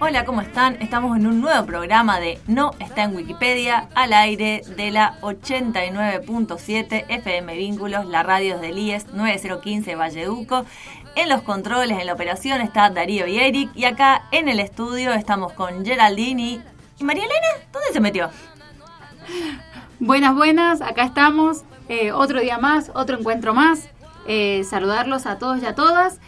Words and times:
Hola, 0.00 0.24
¿cómo 0.24 0.42
están? 0.42 0.80
Estamos 0.80 1.16
en 1.16 1.26
un 1.26 1.40
nuevo 1.40 1.66
programa 1.66 2.20
de 2.20 2.38
No 2.46 2.70
está 2.78 3.02
en 3.02 3.16
Wikipedia, 3.16 3.88
al 3.96 4.12
aire 4.12 4.62
de 4.76 4.92
la 4.92 5.18
89.7 5.22 7.06
FM 7.08 7.56
Vínculos, 7.56 8.06
la 8.06 8.22
radio 8.22 8.60
del 8.60 8.78
IES 8.78 9.12
9015 9.12 9.96
Valleduco. 9.96 10.64
En 11.16 11.28
los 11.28 11.42
controles, 11.42 11.98
en 11.98 12.06
la 12.06 12.12
operación 12.12 12.60
está 12.60 12.88
Darío 12.90 13.26
y 13.26 13.40
Eric. 13.40 13.70
Y 13.74 13.86
acá 13.86 14.22
en 14.30 14.48
el 14.48 14.60
estudio 14.60 15.12
estamos 15.14 15.52
con 15.54 15.84
Geraldini. 15.84 16.60
¿Y 17.00 17.02
María 17.04 17.24
Elena? 17.24 17.66
¿Dónde 17.72 17.88
se 17.92 17.98
metió? 17.98 18.30
Buenas, 19.98 20.36
buenas, 20.36 20.80
acá 20.80 21.02
estamos. 21.02 21.64
Eh, 21.88 22.12
otro 22.12 22.40
día 22.40 22.58
más, 22.58 22.92
otro 22.94 23.18
encuentro 23.18 23.52
más. 23.52 23.88
Eh, 24.28 24.62
saludarlos 24.62 25.26
a 25.26 25.38
todos 25.38 25.60
y 25.60 25.66
a 25.66 25.74
todas. 25.74 26.20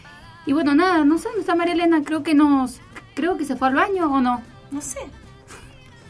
Y 0.45 0.51
bueno, 0.51 0.75
nada, 0.75 1.05
no 1.05 1.17
sé 1.17 1.29
dónde 1.29 1.39
está 1.39 1.55
María 1.55 1.73
Elena, 1.75 2.03
creo 2.03 2.21
que 2.21 2.33
nos. 2.33 2.81
Creo 3.13 3.37
que 3.37 3.45
se 3.45 3.55
fue 3.55 3.67
al 3.69 3.75
baño 3.75 4.11
o 4.11 4.21
no. 4.21 4.41
No 4.71 4.81
sé. 4.81 4.99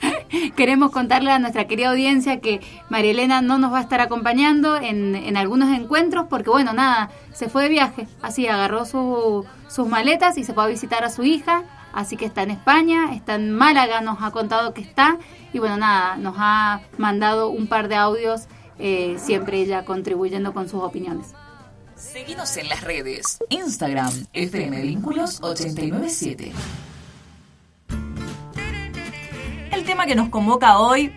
Queremos 0.55 0.91
contarle 0.91 1.31
a 1.31 1.39
nuestra 1.39 1.65
querida 1.67 1.89
audiencia 1.89 2.39
que 2.39 2.59
María 2.89 3.11
Elena 3.11 3.41
no 3.41 3.57
nos 3.59 3.71
va 3.71 3.79
a 3.79 3.81
estar 3.81 4.01
acompañando 4.01 4.77
en, 4.77 5.15
en 5.15 5.37
algunos 5.37 5.69
encuentros 5.77 6.25
porque, 6.29 6.49
bueno, 6.49 6.73
nada, 6.73 7.11
se 7.33 7.49
fue 7.49 7.63
de 7.63 7.69
viaje. 7.69 8.07
Así 8.21 8.47
agarró 8.47 8.85
su- 8.85 9.45
sus 9.67 9.87
maletas 9.87 10.37
y 10.37 10.43
se 10.43 10.53
fue 10.53 10.63
a 10.63 10.67
visitar 10.67 11.03
a 11.03 11.09
su 11.09 11.23
hija. 11.23 11.63
Así 11.93 12.15
que 12.17 12.25
está 12.25 12.43
en 12.43 12.51
España, 12.51 13.13
está 13.13 13.35
en 13.35 13.51
Málaga, 13.51 14.01
nos 14.01 14.21
ha 14.21 14.31
contado 14.31 14.73
que 14.73 14.81
está. 14.81 15.17
Y 15.53 15.59
bueno, 15.59 15.77
nada, 15.77 16.15
nos 16.17 16.35
ha 16.37 16.81
mandado 16.97 17.49
un 17.49 17.67
par 17.67 17.87
de 17.89 17.95
audios, 17.95 18.43
eh, 18.79 19.17
siempre 19.19 19.59
ella 19.59 19.83
contribuyendo 19.85 20.53
con 20.53 20.69
sus 20.69 20.81
opiniones. 20.81 21.27
Seguinos 21.95 22.55
en 22.57 22.69
las 22.69 22.81
redes. 22.81 23.37
Instagram, 23.49 24.11
FM 24.33 24.81
Vínculos 24.81 25.39
897. 25.43 26.53
Tema 29.91 30.05
que 30.05 30.15
nos 30.15 30.29
convoca 30.29 30.79
hoy 30.79 31.11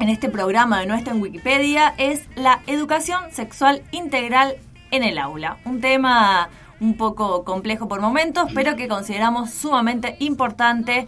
en 0.00 0.08
este 0.08 0.30
programa 0.30 0.80
de 0.80 0.86
No 0.86 0.94
está 0.94 1.10
en 1.10 1.20
Wikipedia 1.20 1.92
es 1.98 2.22
la 2.36 2.60
educación 2.66 3.30
sexual 3.32 3.82
integral 3.90 4.56
en 4.90 5.02
el 5.02 5.18
aula. 5.18 5.58
Un 5.66 5.82
tema 5.82 6.48
un 6.80 6.96
poco 6.96 7.44
complejo 7.44 7.86
por 7.86 8.00
momentos, 8.00 8.50
pero 8.54 8.76
que 8.76 8.88
consideramos 8.88 9.50
sumamente 9.50 10.16
importante 10.20 11.06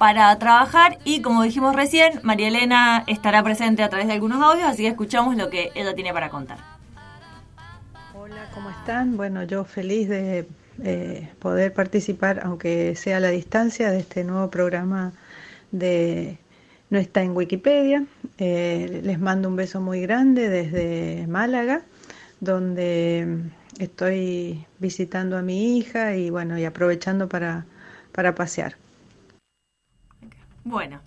para 0.00 0.36
trabajar 0.40 0.98
y 1.04 1.22
como 1.22 1.44
dijimos 1.44 1.76
recién, 1.76 2.18
María 2.24 2.48
Elena 2.48 3.04
estará 3.06 3.44
presente 3.44 3.84
a 3.84 3.88
través 3.88 4.08
de 4.08 4.14
algunos 4.14 4.42
audios, 4.42 4.70
así 4.70 4.82
que 4.82 4.88
escuchamos 4.88 5.36
lo 5.36 5.50
que 5.50 5.70
ella 5.76 5.94
tiene 5.94 6.12
para 6.12 6.30
contar. 6.30 6.58
Hola, 8.12 8.50
¿cómo 8.52 8.70
están? 8.70 9.16
Bueno, 9.16 9.44
yo 9.44 9.62
feliz 9.62 10.08
de 10.08 10.48
eh, 10.82 11.28
poder 11.38 11.72
participar, 11.72 12.40
aunque 12.42 12.96
sea 12.96 13.18
a 13.18 13.20
la 13.20 13.28
distancia, 13.28 13.92
de 13.92 14.00
este 14.00 14.24
nuevo 14.24 14.50
programa 14.50 15.12
de 15.72 16.38
No 16.90 16.98
está 16.98 17.22
en 17.22 17.36
Wikipedia. 17.36 18.04
Eh, 18.38 19.00
les 19.04 19.18
mando 19.20 19.48
un 19.48 19.56
beso 19.56 19.80
muy 19.80 20.00
grande 20.00 20.48
desde 20.48 21.26
Málaga, 21.28 21.82
donde 22.40 23.38
estoy 23.78 24.66
visitando 24.78 25.36
a 25.38 25.42
mi 25.42 25.78
hija 25.78 26.16
y 26.16 26.30
bueno, 26.30 26.58
y 26.58 26.64
aprovechando 26.64 27.28
para, 27.28 27.66
para 28.12 28.34
pasear. 28.34 28.76
Bueno, 30.64 31.00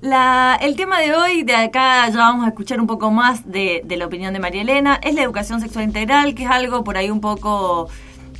la- 0.00 0.58
el 0.60 0.76
tema 0.76 1.00
de 1.00 1.14
hoy, 1.14 1.42
de 1.44 1.54
acá 1.54 2.08
ya 2.08 2.16
vamos 2.18 2.44
a 2.44 2.48
escuchar 2.48 2.80
un 2.80 2.86
poco 2.86 3.10
más 3.10 3.50
de, 3.50 3.82
de 3.84 3.96
la 3.96 4.06
opinión 4.06 4.32
de 4.34 4.40
María 4.40 4.62
Elena, 4.62 5.00
es 5.02 5.14
la 5.14 5.22
educación 5.22 5.60
sexual 5.60 5.84
integral, 5.84 6.34
que 6.34 6.44
es 6.44 6.50
algo 6.50 6.84
por 6.84 6.96
ahí 6.96 7.10
un 7.10 7.20
poco 7.20 7.88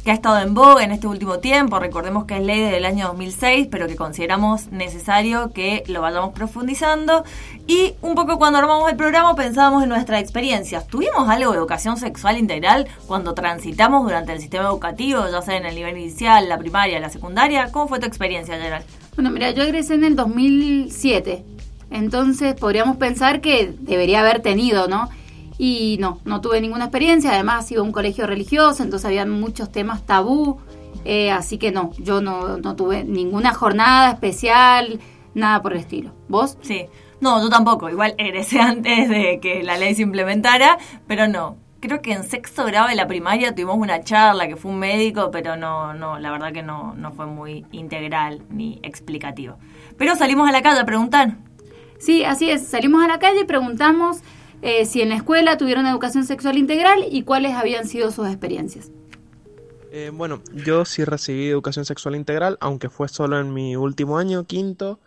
que 0.04 0.10
ha 0.10 0.14
estado 0.14 0.38
en 0.40 0.52
boga 0.52 0.84
en 0.84 0.92
este 0.92 1.06
último 1.06 1.38
tiempo. 1.38 1.78
Recordemos 1.78 2.26
que 2.26 2.36
es 2.36 2.42
ley 2.42 2.60
del 2.60 2.84
año 2.84 3.08
2006, 3.08 3.68
pero 3.70 3.86
que 3.86 3.96
consideramos 3.96 4.70
necesario 4.70 5.52
que 5.52 5.82
lo 5.86 6.02
vayamos 6.02 6.34
profundizando. 6.34 7.24
Y 7.66 7.94
un 8.02 8.14
poco 8.14 8.36
cuando 8.36 8.58
armamos 8.58 8.90
el 8.90 8.96
programa 8.96 9.34
pensábamos 9.34 9.82
en 9.82 9.88
nuestras 9.88 10.20
experiencias. 10.20 10.86
¿Tuvimos 10.88 11.28
algo 11.30 11.52
de 11.52 11.56
educación 11.56 11.96
sexual 11.96 12.36
integral 12.36 12.86
cuando 13.06 13.32
transitamos 13.32 14.04
durante 14.04 14.32
el 14.32 14.40
sistema 14.40 14.64
educativo, 14.64 15.22
ya 15.30 15.40
sea 15.40 15.56
en 15.56 15.64
el 15.64 15.74
nivel 15.74 15.96
inicial, 15.96 16.50
la 16.50 16.58
primaria, 16.58 17.00
la 17.00 17.08
secundaria? 17.08 17.72
¿Cómo 17.72 17.88
fue 17.88 17.98
tu 17.98 18.06
experiencia, 18.06 18.58
Gerald? 18.58 18.84
Bueno, 19.16 19.30
mira, 19.30 19.52
yo 19.52 19.62
egresé 19.62 19.94
en 19.94 20.04
el 20.04 20.16
2007, 20.16 21.44
entonces 21.90 22.54
podríamos 22.54 22.98
pensar 22.98 23.40
que 23.40 23.72
debería 23.78 24.20
haber 24.20 24.42
tenido, 24.42 24.86
¿no? 24.86 25.08
Y 25.58 25.96
no, 26.00 26.20
no 26.24 26.40
tuve 26.40 26.60
ninguna 26.60 26.86
experiencia, 26.86 27.30
además 27.32 27.70
iba 27.70 27.80
a 27.80 27.84
un 27.84 27.92
colegio 27.92 28.26
religioso, 28.26 28.82
entonces 28.82 29.06
había 29.06 29.24
muchos 29.24 29.70
temas 29.70 30.04
tabú, 30.04 30.58
eh, 31.04 31.30
así 31.30 31.58
que 31.58 31.70
no, 31.70 31.92
yo 31.98 32.20
no, 32.20 32.56
no 32.58 32.76
tuve 32.76 33.04
ninguna 33.04 33.54
jornada 33.54 34.10
especial, 34.10 35.00
nada 35.34 35.62
por 35.62 35.72
el 35.72 35.80
estilo. 35.80 36.12
¿Vos? 36.28 36.58
Sí, 36.62 36.86
no, 37.20 37.42
yo 37.42 37.48
tampoco. 37.48 37.88
Igual 37.88 38.14
egresé 38.18 38.60
antes 38.60 39.08
de 39.08 39.38
que 39.40 39.62
la 39.62 39.76
ley 39.76 39.94
se 39.94 40.02
implementara, 40.02 40.78
pero 41.06 41.28
no. 41.28 41.56
Creo 41.80 42.00
que 42.00 42.12
en 42.12 42.24
sexto 42.24 42.64
grado 42.64 42.88
de 42.88 42.94
la 42.94 43.06
primaria 43.06 43.54
tuvimos 43.54 43.76
una 43.76 44.02
charla 44.02 44.48
que 44.48 44.56
fue 44.56 44.70
un 44.70 44.78
médico, 44.78 45.30
pero 45.30 45.54
no, 45.56 45.92
no, 45.92 46.18
la 46.18 46.30
verdad 46.30 46.52
que 46.52 46.62
no, 46.62 46.94
no 46.94 47.12
fue 47.12 47.26
muy 47.26 47.66
integral 47.72 48.42
ni 48.48 48.80
explicativo. 48.82 49.58
Pero 49.98 50.16
salimos 50.16 50.48
a 50.48 50.52
la 50.52 50.62
calle 50.62 50.80
a 50.80 50.86
preguntar. 50.86 51.36
Sí, 51.98 52.24
así 52.24 52.50
es, 52.50 52.66
salimos 52.66 53.04
a 53.04 53.08
la 53.08 53.18
calle 53.18 53.40
y 53.40 53.44
preguntamos 53.44 54.22
eh, 54.64 54.86
si 54.86 55.02
en 55.02 55.10
la 55.10 55.16
escuela 55.16 55.58
tuvieron 55.58 55.86
educación 55.86 56.24
sexual 56.24 56.56
integral 56.56 57.04
y 57.10 57.22
cuáles 57.22 57.52
habían 57.52 57.86
sido 57.86 58.10
sus 58.10 58.26
experiencias. 58.26 58.90
Eh, 59.92 60.10
bueno, 60.12 60.42
yo 60.52 60.86
sí 60.86 61.04
recibí 61.04 61.48
educación 61.48 61.84
sexual 61.84 62.16
integral, 62.16 62.56
aunque 62.60 62.88
fue 62.88 63.08
solo 63.08 63.38
en 63.38 63.52
mi 63.52 63.76
último 63.76 64.16
año, 64.16 64.44
quinto, 64.44 65.00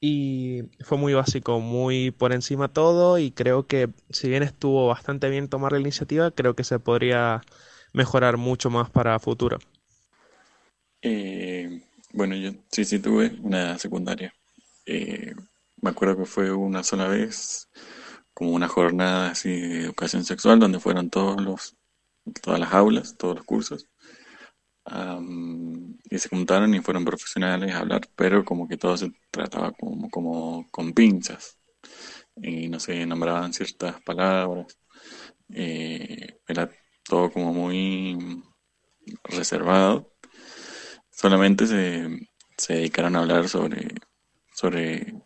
y 0.00 0.64
fue 0.80 0.98
muy 0.98 1.14
básico, 1.14 1.60
muy 1.60 2.10
por 2.10 2.32
encima 2.32 2.66
todo, 2.66 3.18
y 3.18 3.30
creo 3.30 3.66
que 3.66 3.88
si 4.10 4.28
bien 4.28 4.42
estuvo 4.42 4.88
bastante 4.88 5.30
bien 5.30 5.48
tomar 5.48 5.70
la 5.70 5.78
iniciativa, 5.78 6.32
creo 6.32 6.54
que 6.54 6.64
se 6.64 6.80
podría 6.80 7.42
mejorar 7.92 8.36
mucho 8.36 8.70
más 8.70 8.90
para 8.90 9.18
futuro. 9.20 9.58
Eh, 11.00 11.80
bueno, 12.12 12.34
yo 12.34 12.50
sí, 12.72 12.84
sí 12.84 12.98
tuve 12.98 13.38
una 13.40 13.78
secundaria. 13.78 14.34
Eh, 14.84 15.32
me 15.80 15.90
acuerdo 15.90 16.16
que 16.18 16.24
fue 16.24 16.52
una 16.52 16.82
sola 16.82 17.06
vez, 17.06 17.68
como 18.36 18.50
una 18.52 18.68
jornada 18.68 19.30
así 19.30 19.48
de 19.48 19.80
educación 19.84 20.22
sexual, 20.24 20.60
donde 20.60 20.78
fueron 20.78 21.08
todos 21.08 21.40
los, 21.42 21.74
todas 22.42 22.60
las 22.60 22.74
aulas, 22.74 23.16
todos 23.16 23.36
los 23.36 23.46
cursos, 23.46 23.88
am, 24.84 25.96
y 26.10 26.18
se 26.18 26.28
juntaron 26.28 26.74
y 26.74 26.80
fueron 26.80 27.04
profesionales 27.06 27.74
a 27.74 27.78
hablar, 27.80 28.02
pero 28.14 28.44
como 28.44 28.68
que 28.68 28.76
todo 28.76 28.96
se 28.98 29.10
trataba 29.30 29.72
como, 29.72 30.10
como 30.10 30.66
con 30.70 30.92
pinzas, 30.92 31.58
y 32.36 32.68
no 32.68 32.78
sé, 32.80 33.06
nombraban 33.06 33.54
ciertas 33.54 34.02
palabras, 34.02 34.78
eh, 35.50 36.40
era 36.46 36.70
todo 37.04 37.30
como 37.32 37.54
muy 37.54 38.18
reservado. 39.24 40.12
Solamente 41.10 41.66
se, 41.66 42.08
se 42.58 42.74
dedicaron 42.74 43.16
a 43.16 43.20
hablar 43.20 43.48
sobre, 43.48 43.94
sobre 44.54 45.25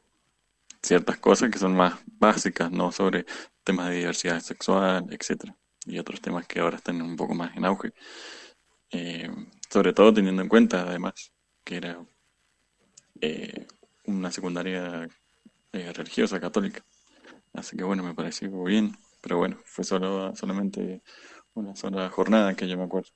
ciertas 0.83 1.19
cosas 1.19 1.51
que 1.51 1.59
son 1.59 1.77
más 1.77 1.95
básicas, 2.07 2.71
no 2.71 2.93
sobre 2.93 3.27
temas 3.65 3.91
de 3.91 3.97
diversidad 3.97 4.41
sexual, 4.41 5.07
etcétera, 5.11 5.57
y 5.87 5.99
otros 5.99 6.21
temas 6.21 6.47
que 6.47 6.61
ahora 6.61 6.77
están 6.77 7.01
un 7.03 7.17
poco 7.17 7.35
más 7.35 7.57
en 7.57 7.65
auge. 7.65 7.93
Eh, 8.91 9.31
sobre 9.71 9.93
todo 9.93 10.13
teniendo 10.13 10.43
en 10.43 10.49
cuenta, 10.49 10.83
además, 10.83 11.33
que 11.65 11.77
era 11.77 12.05
eh, 13.21 13.67
una 14.07 14.33
secundaria 14.33 15.09
eh, 15.73 15.93
religiosa 15.93 16.41
católica. 16.41 16.85
Así 17.53 17.77
que 17.77 17.85
bueno, 17.85 18.03
me 18.03 18.15
pareció 18.15 18.51
bien, 18.65 18.97
pero 19.21 19.39
bueno, 19.39 19.59
fue 19.65 19.85
solo 19.85 20.35
solamente 20.35 21.03
una 21.55 21.77
sola 21.77 22.09
jornada 22.11 22.55
que 22.55 22.69
yo 22.69 22.77
me 22.77 22.85
acuerdo. 22.85 23.11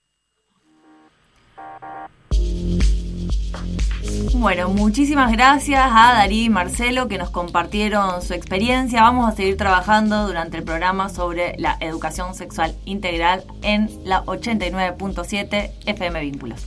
Bueno, 4.34 4.68
muchísimas 4.68 5.32
gracias 5.32 5.80
a 5.84 6.12
Darí 6.14 6.44
y 6.44 6.50
Marcelo 6.50 7.08
que 7.08 7.18
nos 7.18 7.30
compartieron 7.30 8.20
su 8.20 8.34
experiencia. 8.34 9.02
Vamos 9.02 9.32
a 9.32 9.34
seguir 9.34 9.56
trabajando 9.56 10.26
durante 10.26 10.58
el 10.58 10.64
programa 10.64 11.08
sobre 11.08 11.56
la 11.58 11.76
educación 11.80 12.34
sexual 12.34 12.74
integral 12.84 13.44
en 13.62 13.88
la 14.04 14.24
89.7 14.24 15.70
FM 15.86 16.20
Vínculos. 16.20 16.66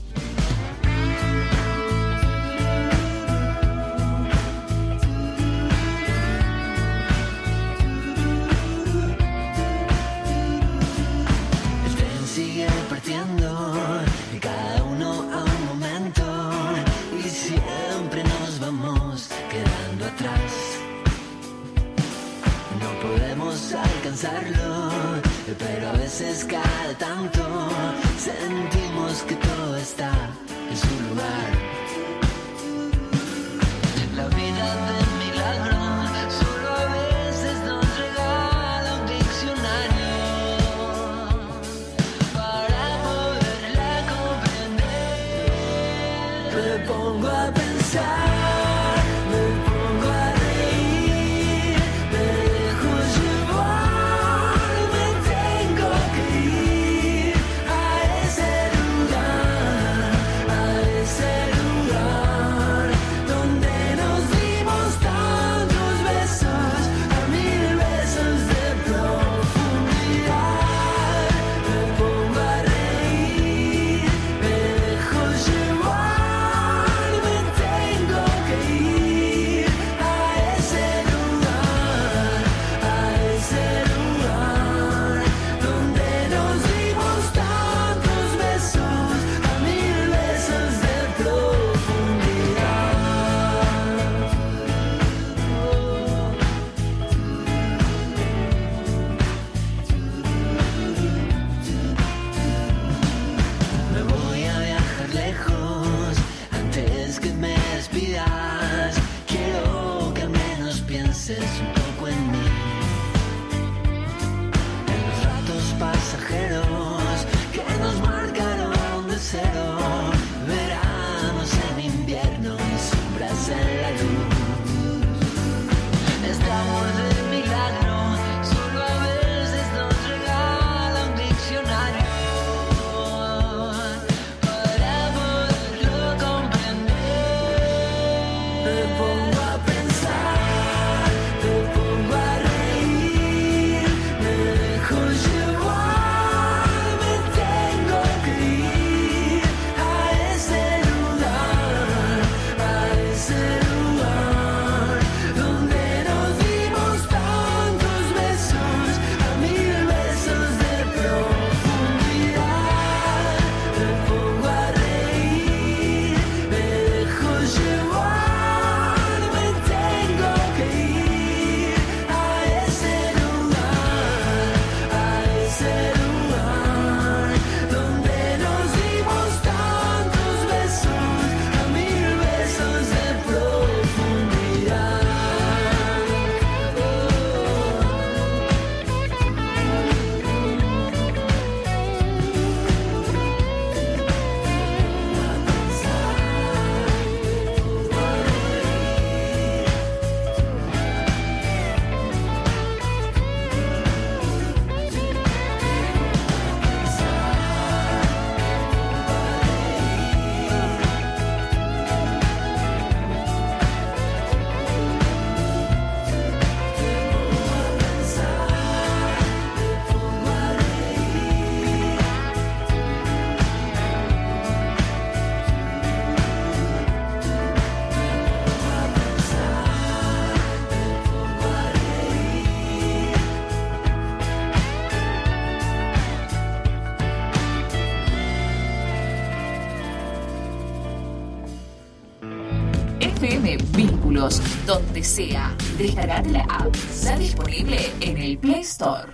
Donde 244.65 245.03
sea. 245.03 245.55
Descargar 245.77 246.27
la 246.27 246.41
app. 246.43 246.75
Ya 247.01 247.17
disponible 247.17 247.77
en 248.01 248.17
el 248.17 248.37
Play 248.37 248.61
Store. 248.61 249.13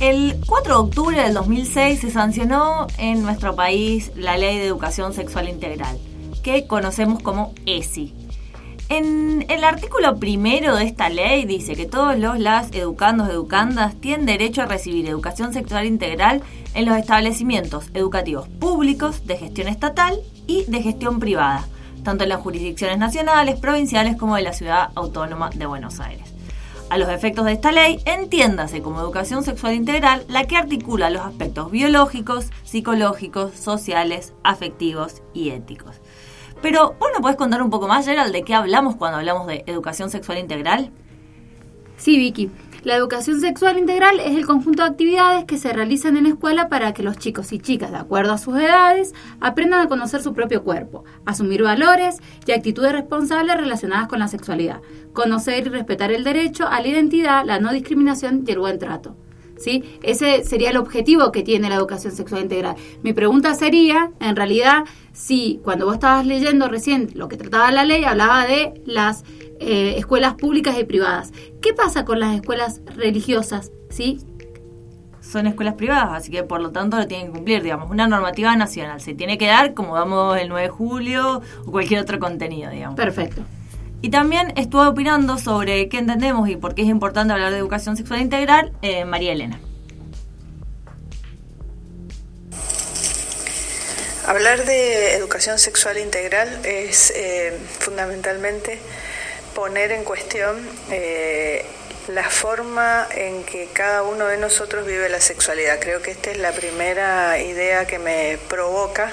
El 0.00 0.36
4 0.46 0.74
de 0.74 0.80
octubre 0.80 1.22
del 1.22 1.34
2006 1.34 2.00
se 2.00 2.10
sancionó 2.10 2.86
en 2.98 3.22
nuestro 3.22 3.56
país 3.56 4.12
la 4.14 4.36
Ley 4.36 4.58
de 4.58 4.66
Educación 4.66 5.14
Sexual 5.14 5.48
Integral, 5.48 5.98
que 6.42 6.66
conocemos 6.66 7.22
como 7.22 7.54
ESI. 7.64 8.14
En 8.90 9.44
el 9.50 9.64
artículo 9.64 10.16
primero 10.16 10.74
de 10.74 10.84
esta 10.84 11.10
ley 11.10 11.44
dice 11.44 11.76
que 11.76 11.84
todos 11.84 12.18
los 12.18 12.38
las 12.38 12.72
educandos 12.72 13.28
educandas 13.28 13.94
tienen 13.96 14.24
derecho 14.24 14.62
a 14.62 14.66
recibir 14.66 15.06
educación 15.06 15.52
sexual 15.52 15.84
integral 15.84 16.42
en 16.72 16.86
los 16.86 16.96
establecimientos 16.96 17.90
educativos 17.92 18.48
públicos 18.48 19.26
de 19.26 19.36
gestión 19.36 19.68
estatal 19.68 20.18
y 20.46 20.64
de 20.68 20.82
gestión 20.82 21.20
privada, 21.20 21.68
tanto 22.02 22.24
en 22.24 22.30
las 22.30 22.40
jurisdicciones 22.40 22.96
nacionales, 22.96 23.60
provinciales 23.60 24.16
como 24.16 24.36
de 24.36 24.42
la 24.42 24.54
Ciudad 24.54 24.88
Autónoma 24.94 25.50
de 25.50 25.66
Buenos 25.66 26.00
Aires. 26.00 26.32
A 26.88 26.96
los 26.96 27.10
efectos 27.10 27.44
de 27.44 27.52
esta 27.52 27.72
ley, 27.72 28.00
entiéndase 28.06 28.80
como 28.80 29.00
educación 29.00 29.44
sexual 29.44 29.74
integral 29.74 30.24
la 30.28 30.46
que 30.46 30.56
articula 30.56 31.10
los 31.10 31.20
aspectos 31.20 31.70
biológicos, 31.70 32.46
psicológicos, 32.64 33.52
sociales, 33.52 34.32
afectivos 34.42 35.20
y 35.34 35.50
éticos. 35.50 36.00
Pero, 36.60 36.96
¿vos 36.98 37.10
nos 37.12 37.20
podés 37.20 37.36
contar 37.36 37.62
un 37.62 37.70
poco 37.70 37.86
más, 37.86 38.04
Gerald, 38.04 38.32
de 38.32 38.42
qué 38.42 38.54
hablamos 38.54 38.96
cuando 38.96 39.18
hablamos 39.18 39.46
de 39.46 39.62
educación 39.66 40.10
sexual 40.10 40.38
integral? 40.38 40.90
Sí, 41.96 42.18
Vicky. 42.18 42.50
La 42.84 42.94
educación 42.94 43.40
sexual 43.40 43.76
integral 43.76 44.20
es 44.20 44.36
el 44.36 44.46
conjunto 44.46 44.82
de 44.82 44.88
actividades 44.88 45.44
que 45.44 45.58
se 45.58 45.72
realizan 45.72 46.16
en 46.16 46.24
la 46.24 46.30
escuela 46.30 46.68
para 46.68 46.94
que 46.94 47.02
los 47.02 47.18
chicos 47.18 47.52
y 47.52 47.58
chicas, 47.58 47.90
de 47.90 47.96
acuerdo 47.96 48.32
a 48.32 48.38
sus 48.38 48.56
edades, 48.56 49.14
aprendan 49.40 49.80
a 49.80 49.88
conocer 49.88 50.22
su 50.22 50.32
propio 50.32 50.62
cuerpo, 50.62 51.04
asumir 51.26 51.62
valores 51.62 52.18
y 52.46 52.52
actitudes 52.52 52.92
responsables 52.92 53.56
relacionadas 53.56 54.06
con 54.06 54.20
la 54.20 54.28
sexualidad, 54.28 54.80
conocer 55.12 55.66
y 55.66 55.70
respetar 55.70 56.12
el 56.12 56.22
derecho 56.22 56.68
a 56.68 56.80
la 56.80 56.86
identidad, 56.86 57.44
la 57.44 57.58
no 57.58 57.72
discriminación 57.72 58.44
y 58.46 58.52
el 58.52 58.60
buen 58.60 58.78
trato. 58.78 59.16
¿Sí? 59.58 59.82
Ese 60.02 60.44
sería 60.44 60.70
el 60.70 60.76
objetivo 60.76 61.32
que 61.32 61.42
tiene 61.42 61.68
la 61.68 61.74
educación 61.74 62.12
sexual 62.12 62.42
integral. 62.42 62.76
Mi 63.02 63.12
pregunta 63.12 63.54
sería, 63.54 64.12
en 64.20 64.36
realidad, 64.36 64.84
si 65.12 65.60
cuando 65.64 65.86
vos 65.86 65.94
estabas 65.94 66.24
leyendo 66.24 66.68
recién 66.68 67.10
lo 67.14 67.28
que 67.28 67.36
trataba 67.36 67.72
la 67.72 67.84
ley, 67.84 68.04
hablaba 68.04 68.46
de 68.46 68.80
las 68.86 69.24
eh, 69.60 69.94
escuelas 69.98 70.34
públicas 70.34 70.78
y 70.78 70.84
privadas. 70.84 71.32
¿Qué 71.60 71.74
pasa 71.74 72.04
con 72.04 72.20
las 72.20 72.34
escuelas 72.36 72.80
religiosas? 72.94 73.72
¿Sí? 73.90 74.20
Son 75.20 75.46
escuelas 75.46 75.74
privadas, 75.74 76.10
así 76.12 76.30
que 76.30 76.44
por 76.44 76.60
lo 76.60 76.70
tanto 76.70 76.96
lo 76.96 77.06
tienen 77.06 77.26
que 77.26 77.32
cumplir, 77.32 77.62
digamos, 77.62 77.90
una 77.90 78.06
normativa 78.06 78.54
nacional. 78.56 79.00
Se 79.00 79.14
tiene 79.14 79.36
que 79.36 79.46
dar 79.46 79.74
como 79.74 79.96
damos 79.96 80.38
el 80.38 80.48
9 80.48 80.62
de 80.62 80.68
julio 80.68 81.42
o 81.66 81.70
cualquier 81.70 82.00
otro 82.00 82.18
contenido, 82.18 82.70
digamos. 82.70 82.96
Perfecto. 82.96 83.42
Y 84.00 84.10
también 84.10 84.52
estuve 84.56 84.86
opinando 84.86 85.38
sobre 85.38 85.88
qué 85.88 85.98
entendemos 85.98 86.48
y 86.48 86.56
por 86.56 86.74
qué 86.74 86.82
es 86.82 86.88
importante 86.88 87.32
hablar 87.32 87.50
de 87.50 87.58
educación 87.58 87.96
sexual 87.96 88.20
integral 88.20 88.72
eh, 88.80 89.04
María 89.04 89.32
Elena. 89.32 89.60
Hablar 94.26 94.64
de 94.66 95.14
educación 95.14 95.58
sexual 95.58 95.98
integral 95.98 96.60
es 96.64 97.10
eh, 97.16 97.58
fundamentalmente 97.78 98.78
poner 99.54 99.90
en 99.90 100.04
cuestión 100.04 100.56
eh, 100.90 101.64
la 102.08 102.28
forma 102.28 103.08
en 103.10 103.42
que 103.44 103.68
cada 103.72 104.02
uno 104.02 104.26
de 104.26 104.36
nosotros 104.36 104.86
vive 104.86 105.08
la 105.08 105.20
sexualidad. 105.20 105.80
Creo 105.80 106.02
que 106.02 106.10
esta 106.10 106.30
es 106.30 106.38
la 106.38 106.52
primera 106.52 107.40
idea 107.40 107.86
que 107.86 107.98
me 107.98 108.38
provoca 108.48 109.10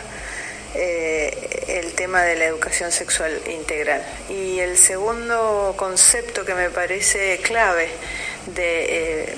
eh, 0.78 1.80
el 1.80 1.94
tema 1.94 2.24
de 2.24 2.36
la 2.36 2.46
educación 2.46 2.92
sexual 2.92 3.32
integral. 3.48 4.04
Y 4.30 4.60
el 4.60 4.78
segundo 4.78 5.74
concepto 5.78 6.44
que 6.44 6.54
me 6.54 6.70
parece 6.70 7.40
clave 7.42 7.88
de, 8.48 8.86
eh, 9.24 9.36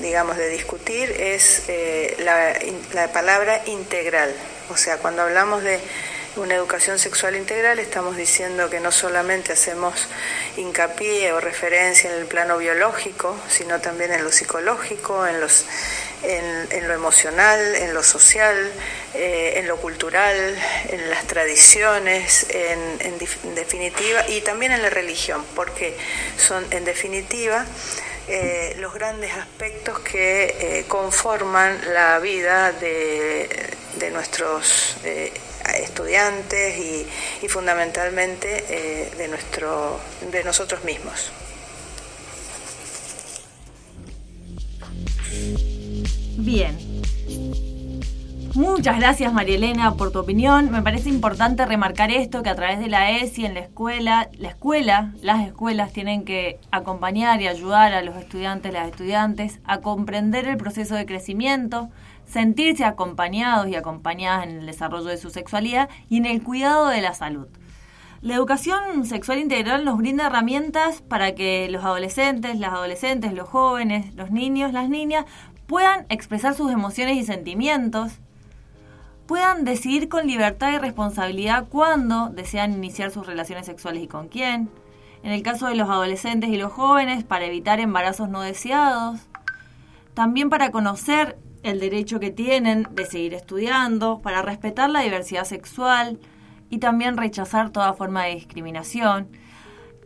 digamos, 0.00 0.36
de 0.36 0.48
discutir 0.48 1.10
es 1.10 1.62
eh, 1.68 2.16
la, 2.24 2.58
la 2.94 3.12
palabra 3.12 3.62
integral. 3.66 4.34
O 4.70 4.76
sea, 4.76 4.98
cuando 4.98 5.22
hablamos 5.22 5.62
de 5.62 5.78
una 6.36 6.54
educación 6.54 6.98
sexual 6.98 7.36
integral 7.36 7.78
estamos 7.78 8.16
diciendo 8.16 8.70
que 8.70 8.80
no 8.80 8.90
solamente 8.90 9.52
hacemos 9.52 10.08
hincapié 10.56 11.32
o 11.32 11.40
referencia 11.40 12.10
en 12.10 12.16
el 12.18 12.26
plano 12.26 12.56
biológico, 12.58 13.36
sino 13.48 13.80
también 13.80 14.12
en 14.12 14.24
lo 14.24 14.32
psicológico, 14.32 15.26
en, 15.26 15.40
los, 15.40 15.66
en, 16.22 16.88
lo 16.88 16.94
emocional, 16.94 17.74
en 17.74 17.94
lo 17.94 18.02
social, 18.02 18.70
eh, 19.14 19.54
en 19.56 19.68
lo 19.68 19.76
cultural, 19.78 20.36
en 20.88 21.10
las 21.10 21.26
tradiciones, 21.26 22.46
en, 22.50 23.54
definitiva, 23.54 24.28
y 24.28 24.40
también 24.40 24.72
en 24.72 24.82
la 24.82 24.90
religión, 24.90 25.44
porque 25.54 25.96
son 26.36 26.64
en 26.70 26.84
definitiva 26.84 27.64
los 28.78 28.94
grandes 28.94 29.32
aspectos 29.32 29.98
que 29.98 30.84
conforman 30.88 31.78
la 31.92 32.18
vida 32.20 32.72
de 32.72 33.48
de 34.02 34.10
nuestros 34.10 34.96
eh, 35.04 35.32
estudiantes 35.80 36.76
y, 36.78 37.06
y 37.42 37.48
fundamentalmente 37.48 38.64
eh, 38.68 39.10
de, 39.16 39.28
nuestro, 39.28 40.00
de 40.30 40.42
nosotros 40.44 40.84
mismos. 40.84 41.30
Bien. 46.44 46.76
Muchas 48.54 48.98
gracias 48.98 49.32
María 49.32 49.54
Elena 49.54 49.94
por 49.94 50.10
tu 50.10 50.18
opinión. 50.18 50.72
Me 50.72 50.82
parece 50.82 51.08
importante 51.08 51.64
remarcar 51.64 52.10
esto, 52.10 52.42
que 52.42 52.50
a 52.50 52.56
través 52.56 52.80
de 52.80 52.88
la 52.88 53.12
ESI 53.12 53.46
en 53.46 53.54
la 53.54 53.60
escuela, 53.60 54.28
la 54.36 54.48
escuela, 54.48 55.14
las 55.22 55.46
escuelas 55.46 55.92
tienen 55.92 56.24
que 56.24 56.58
acompañar 56.72 57.40
y 57.40 57.46
ayudar 57.46 57.92
a 57.92 58.02
los 58.02 58.16
estudiantes, 58.16 58.72
las 58.72 58.88
estudiantes, 58.88 59.60
a 59.64 59.78
comprender 59.78 60.48
el 60.48 60.56
proceso 60.56 60.96
de 60.96 61.06
crecimiento, 61.06 61.90
sentirse 62.26 62.84
acompañados 62.84 63.68
y 63.68 63.76
acompañadas 63.76 64.44
en 64.48 64.58
el 64.58 64.66
desarrollo 64.66 65.06
de 65.06 65.18
su 65.18 65.30
sexualidad 65.30 65.88
y 66.10 66.16
en 66.16 66.26
el 66.26 66.42
cuidado 66.42 66.88
de 66.88 67.02
la 67.02 67.14
salud. 67.14 67.46
La 68.22 68.34
educación 68.34 69.04
sexual 69.04 69.40
integral 69.40 69.84
nos 69.84 69.98
brinda 69.98 70.26
herramientas 70.26 71.02
para 71.02 71.34
que 71.34 71.68
los 71.68 71.84
adolescentes, 71.84 72.56
las 72.56 72.72
adolescentes, 72.72 73.32
los 73.32 73.48
jóvenes, 73.48 74.14
los 74.14 74.30
niños, 74.30 74.72
las 74.72 74.88
niñas 74.88 75.24
puedan 75.72 76.04
expresar 76.10 76.52
sus 76.54 76.70
emociones 76.70 77.16
y 77.16 77.24
sentimientos, 77.24 78.12
puedan 79.24 79.64
decidir 79.64 80.10
con 80.10 80.26
libertad 80.26 80.70
y 80.70 80.76
responsabilidad 80.76 81.66
cuándo 81.70 82.28
desean 82.28 82.74
iniciar 82.74 83.10
sus 83.10 83.26
relaciones 83.26 83.64
sexuales 83.64 84.02
y 84.02 84.06
con 84.06 84.28
quién. 84.28 84.68
En 85.22 85.32
el 85.32 85.42
caso 85.42 85.68
de 85.68 85.74
los 85.74 85.88
adolescentes 85.88 86.50
y 86.50 86.58
los 86.58 86.74
jóvenes, 86.74 87.24
para 87.24 87.46
evitar 87.46 87.80
embarazos 87.80 88.28
no 88.28 88.42
deseados. 88.42 89.20
También 90.12 90.50
para 90.50 90.70
conocer 90.72 91.38
el 91.62 91.80
derecho 91.80 92.20
que 92.20 92.30
tienen 92.30 92.86
de 92.90 93.06
seguir 93.06 93.32
estudiando, 93.32 94.18
para 94.18 94.42
respetar 94.42 94.90
la 94.90 95.00
diversidad 95.00 95.44
sexual 95.44 96.20
y 96.68 96.80
también 96.80 97.16
rechazar 97.16 97.70
toda 97.70 97.94
forma 97.94 98.24
de 98.24 98.34
discriminación. 98.34 99.28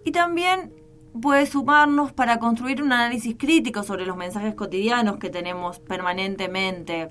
Y 0.04 0.12
también 0.12 0.72
puede 1.20 1.46
sumarnos 1.46 2.12
para 2.12 2.38
construir 2.38 2.82
un 2.82 2.92
análisis 2.92 3.36
crítico 3.38 3.82
sobre 3.82 4.06
los 4.06 4.16
mensajes 4.16 4.54
cotidianos 4.54 5.18
que 5.18 5.30
tenemos 5.30 5.78
permanentemente 5.80 7.08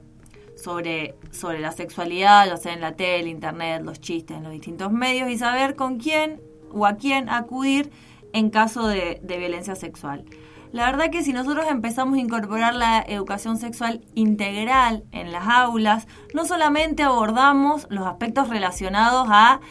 sobre, 0.56 1.16
sobre 1.32 1.60
la 1.60 1.72
sexualidad, 1.72 2.48
ya 2.48 2.58
sea 2.58 2.74
en 2.74 2.82
la 2.82 2.94
tele, 2.94 3.30
internet, 3.30 3.82
los 3.84 4.00
chistes, 4.00 4.38
en 4.38 4.44
los 4.44 4.52
distintos 4.52 4.92
medios, 4.92 5.30
y 5.30 5.38
saber 5.38 5.76
con 5.76 6.00
quién 6.00 6.42
o 6.72 6.86
a 6.86 6.96
quién 6.96 7.30
acudir 7.30 7.92
en 8.34 8.50
caso 8.50 8.88
de, 8.88 9.20
de 9.22 9.38
violencia 9.38 9.76
sexual. 9.76 10.26
La 10.72 10.86
verdad 10.88 11.10
que 11.10 11.24
si 11.24 11.32
nosotros 11.32 11.68
empezamos 11.70 12.18
a 12.18 12.22
incorporar 12.22 12.76
la 12.76 13.02
educación 13.02 13.58
sexual 13.58 14.02
integral 14.14 15.04
en 15.12 15.32
las 15.32 15.48
aulas, 15.48 16.08
no 16.34 16.46
solamente 16.46 17.04
abordamos 17.04 17.88
los 17.90 18.06
aspectos 18.06 18.50
relacionados 18.50 19.28
a 19.30 19.62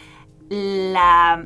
la 0.49 1.45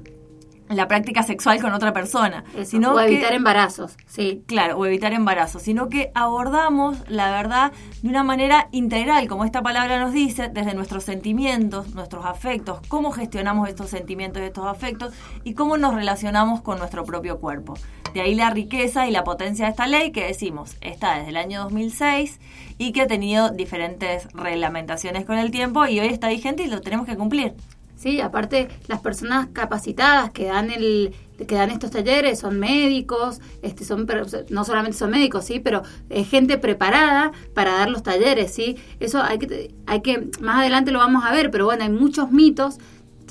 la 0.70 0.88
práctica 0.88 1.24
sexual 1.24 1.60
con 1.62 1.74
otra 1.74 1.94
persona. 1.94 2.44
Eso, 2.56 2.72
sino 2.72 2.94
o 2.94 3.00
evitar 3.00 3.30
que- 3.32 3.36
embarazos, 3.36 3.98
sí. 4.08 4.44
Claro, 4.48 4.78
o 4.78 4.86
evitar 4.86 5.14
embarazos, 5.14 5.62
sino 5.64 5.90
que 5.90 6.12
abordamos 6.16 6.98
la 7.10 7.32
verdad 7.32 7.72
de 8.02 8.10
una 8.10 8.24
manera 8.24 8.68
integral, 8.72 9.28
como 9.28 9.46
esta 9.46 9.62
palabra 9.62 10.00
nos 10.00 10.14
dice, 10.14 10.48
desde 10.50 10.74
nuestros 10.76 11.04
sentimientos, 11.04 11.94
nuestros 11.96 12.26
afectos, 12.26 12.80
cómo 12.88 13.12
gestionamos 13.12 13.68
estos 13.68 13.90
sentimientos 13.90 14.42
y 14.42 14.46
estos 14.46 14.66
afectos 14.68 15.14
y 15.44 15.54
cómo 15.56 15.78
nos 15.78 15.94
relacionamos 15.96 16.62
con 16.62 16.78
nuestro 16.80 17.04
propio 17.04 17.40
cuerpo. 17.40 17.74
De 18.14 18.22
ahí 18.22 18.34
la 18.34 18.50
riqueza 18.50 19.08
y 19.08 19.12
la 19.12 19.24
potencia 19.24 19.66
de 19.66 19.72
esta 19.72 19.86
ley 19.86 20.12
que 20.12 20.26
decimos 20.26 20.76
está 20.82 21.16
desde 21.18 21.30
el 21.30 21.38
año 21.38 21.62
2006 21.64 22.40
y 22.80 22.92
que 22.92 23.02
ha 23.02 23.08
tenido 23.08 23.50
diferentes 23.50 24.28
reglamentaciones 24.34 25.26
con 25.26 25.38
el 25.38 25.52
tiempo 25.52 25.86
y 25.86 26.00
hoy 26.00 26.08
está 26.08 26.28
vigente 26.30 26.64
y 26.64 26.68
lo 26.68 26.82
tenemos 26.82 27.06
que 27.06 27.16
cumplir. 27.16 27.54
Sí, 28.00 28.22
aparte 28.22 28.70
las 28.88 29.02
personas 29.02 29.50
capacitadas 29.52 30.30
que 30.32 30.46
dan 30.46 30.72
el 30.72 31.14
que 31.38 31.56
dan 31.56 31.70
estos 31.70 31.92
talleres 31.92 32.40
son 32.40 32.58
médicos, 32.58 33.42
este 33.62 33.84
son 33.84 34.08
no 34.50 34.64
solamente 34.64 34.98
son 34.98 35.10
médicos, 35.12 35.44
sí, 35.46 35.60
pero 35.60 35.84
es 36.10 36.30
gente 36.30 36.58
preparada 36.58 37.34
para 37.54 37.74
dar 37.74 37.90
los 37.90 38.02
talleres, 38.02 38.54
sí. 38.54 38.78
Eso 39.02 39.22
hay 39.22 39.38
que 39.38 39.74
hay 39.86 40.00
que 40.02 40.30
más 40.40 40.60
adelante 40.62 40.92
lo 40.92 41.00
vamos 41.00 41.26
a 41.26 41.34
ver, 41.34 41.52
pero 41.52 41.66
bueno, 41.66 41.84
hay 41.84 41.90
muchos 41.90 42.32
mitos 42.32 42.78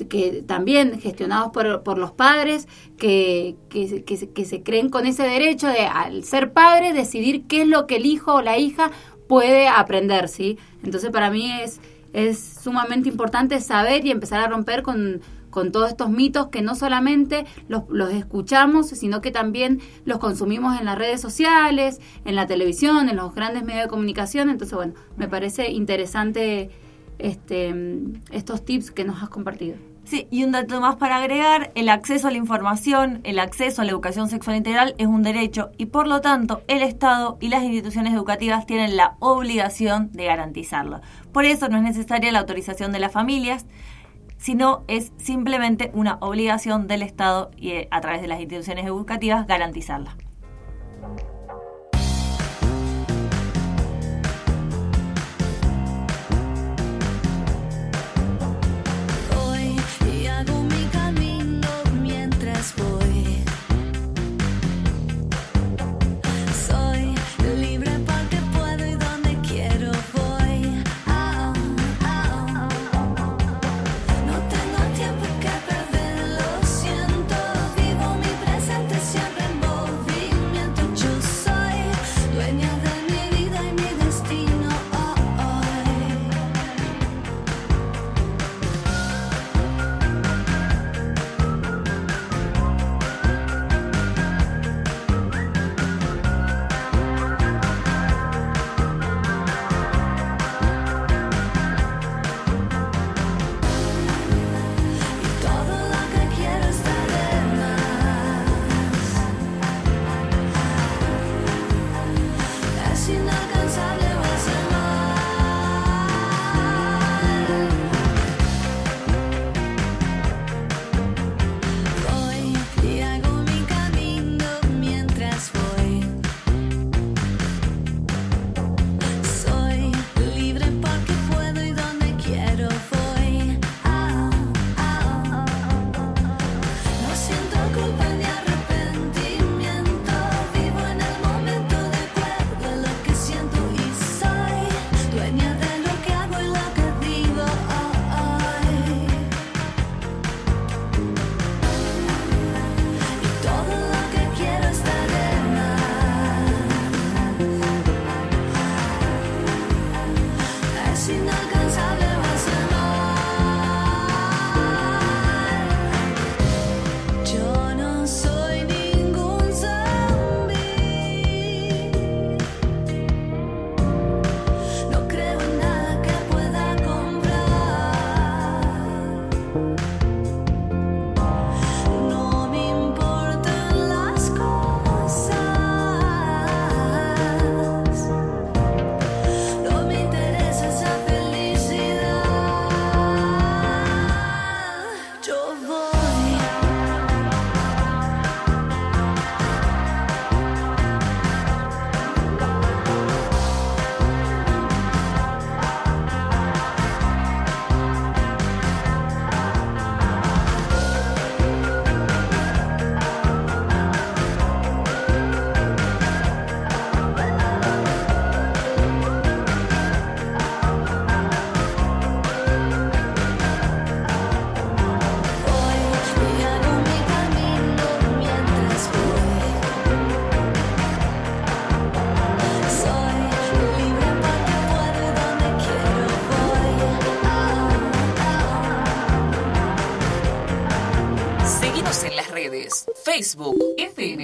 que 0.07 0.43
también 0.45 0.99
gestionados 0.99 1.51
por, 1.51 1.81
por 1.83 1.97
los 1.97 2.11
padres 2.11 2.67
que, 2.97 3.55
que, 3.69 4.03
que, 4.05 4.17
se- 4.17 4.29
que 4.29 4.45
se 4.45 4.61
creen 4.61 4.89
con 4.89 5.05
ese 5.07 5.23
derecho 5.23 5.67
de 5.67 5.79
al 5.87 6.23
ser 6.23 6.53
padre 6.53 6.93
decidir 6.93 7.43
qué 7.47 7.63
es 7.63 7.67
lo 7.67 7.87
que 7.87 7.95
el 7.97 8.05
hijo 8.05 8.35
o 8.35 8.41
la 8.43 8.57
hija 8.59 8.91
puede 9.27 9.67
aprender, 9.67 10.29
¿sí? 10.29 10.57
Entonces 10.83 11.09
para 11.11 11.29
mí 11.31 11.51
es, 11.61 11.79
es 12.13 12.39
sumamente 12.61 13.09
importante 13.09 13.59
saber 13.59 14.05
y 14.05 14.11
empezar 14.11 14.39
a 14.39 14.47
romper 14.47 14.83
con, 14.83 15.21
con 15.49 15.71
todos 15.71 15.89
estos 15.89 16.09
mitos 16.09 16.47
que 16.47 16.61
no 16.61 16.75
solamente 16.75 17.45
los, 17.67 17.83
los 17.89 18.11
escuchamos, 18.11 18.87
sino 18.89 19.21
que 19.21 19.31
también 19.31 19.79
los 20.05 20.19
consumimos 20.19 20.79
en 20.79 20.85
las 20.85 20.97
redes 20.97 21.21
sociales, 21.21 21.99
en 22.25 22.35
la 22.35 22.47
televisión, 22.47 23.09
en 23.09 23.15
los 23.15 23.33
grandes 23.35 23.63
medios 23.63 23.83
de 23.83 23.89
comunicación. 23.89 24.49
Entonces, 24.49 24.75
bueno, 24.75 24.93
me 25.17 25.27
parece 25.27 25.71
interesante 25.71 26.69
este, 27.17 27.73
estos 28.31 28.65
tips 28.65 28.91
que 28.91 29.03
nos 29.03 29.21
has 29.21 29.29
compartido. 29.29 29.75
Sí, 30.09 30.27
y 30.31 30.43
un 30.43 30.51
dato 30.51 30.81
más 30.81 30.95
para 30.95 31.17
agregar, 31.17 31.71
el 31.75 31.87
acceso 31.87 32.27
a 32.27 32.31
la 32.31 32.37
información, 32.37 33.21
el 33.25 33.37
acceso 33.37 33.83
a 33.83 33.85
la 33.85 33.91
educación 33.91 34.27
sexual 34.27 34.55
integral 34.55 34.95
es 34.97 35.05
un 35.05 35.21
derecho 35.21 35.69
y 35.77 35.85
por 35.85 36.07
lo 36.07 36.19
tanto 36.19 36.63
el 36.67 36.81
Estado 36.81 37.37
y 37.39 37.49
las 37.49 37.61
instituciones 37.61 38.15
educativas 38.15 38.65
tienen 38.65 38.97
la 38.97 39.17
obligación 39.19 40.11
de 40.11 40.25
garantizarlo. 40.25 41.01
Por 41.31 41.45
eso 41.45 41.69
no 41.69 41.77
es 41.77 41.83
necesaria 41.83 42.31
la 42.31 42.39
autorización 42.39 42.91
de 42.91 42.97
las 42.97 43.11
familias, 43.11 43.67
sino 44.39 44.83
es 44.87 45.11
simplemente 45.17 45.91
una 45.93 46.17
obligación 46.21 46.87
del 46.87 47.03
Estado 47.03 47.51
y 47.55 47.73
eh, 47.73 47.87
a 47.91 48.01
través 48.01 48.23
de 48.23 48.29
las 48.29 48.39
instituciones 48.39 48.87
educativas 48.87 49.45
garantizarla. 49.45 50.15
Mientras 62.59 62.75
voy. 62.75 63.08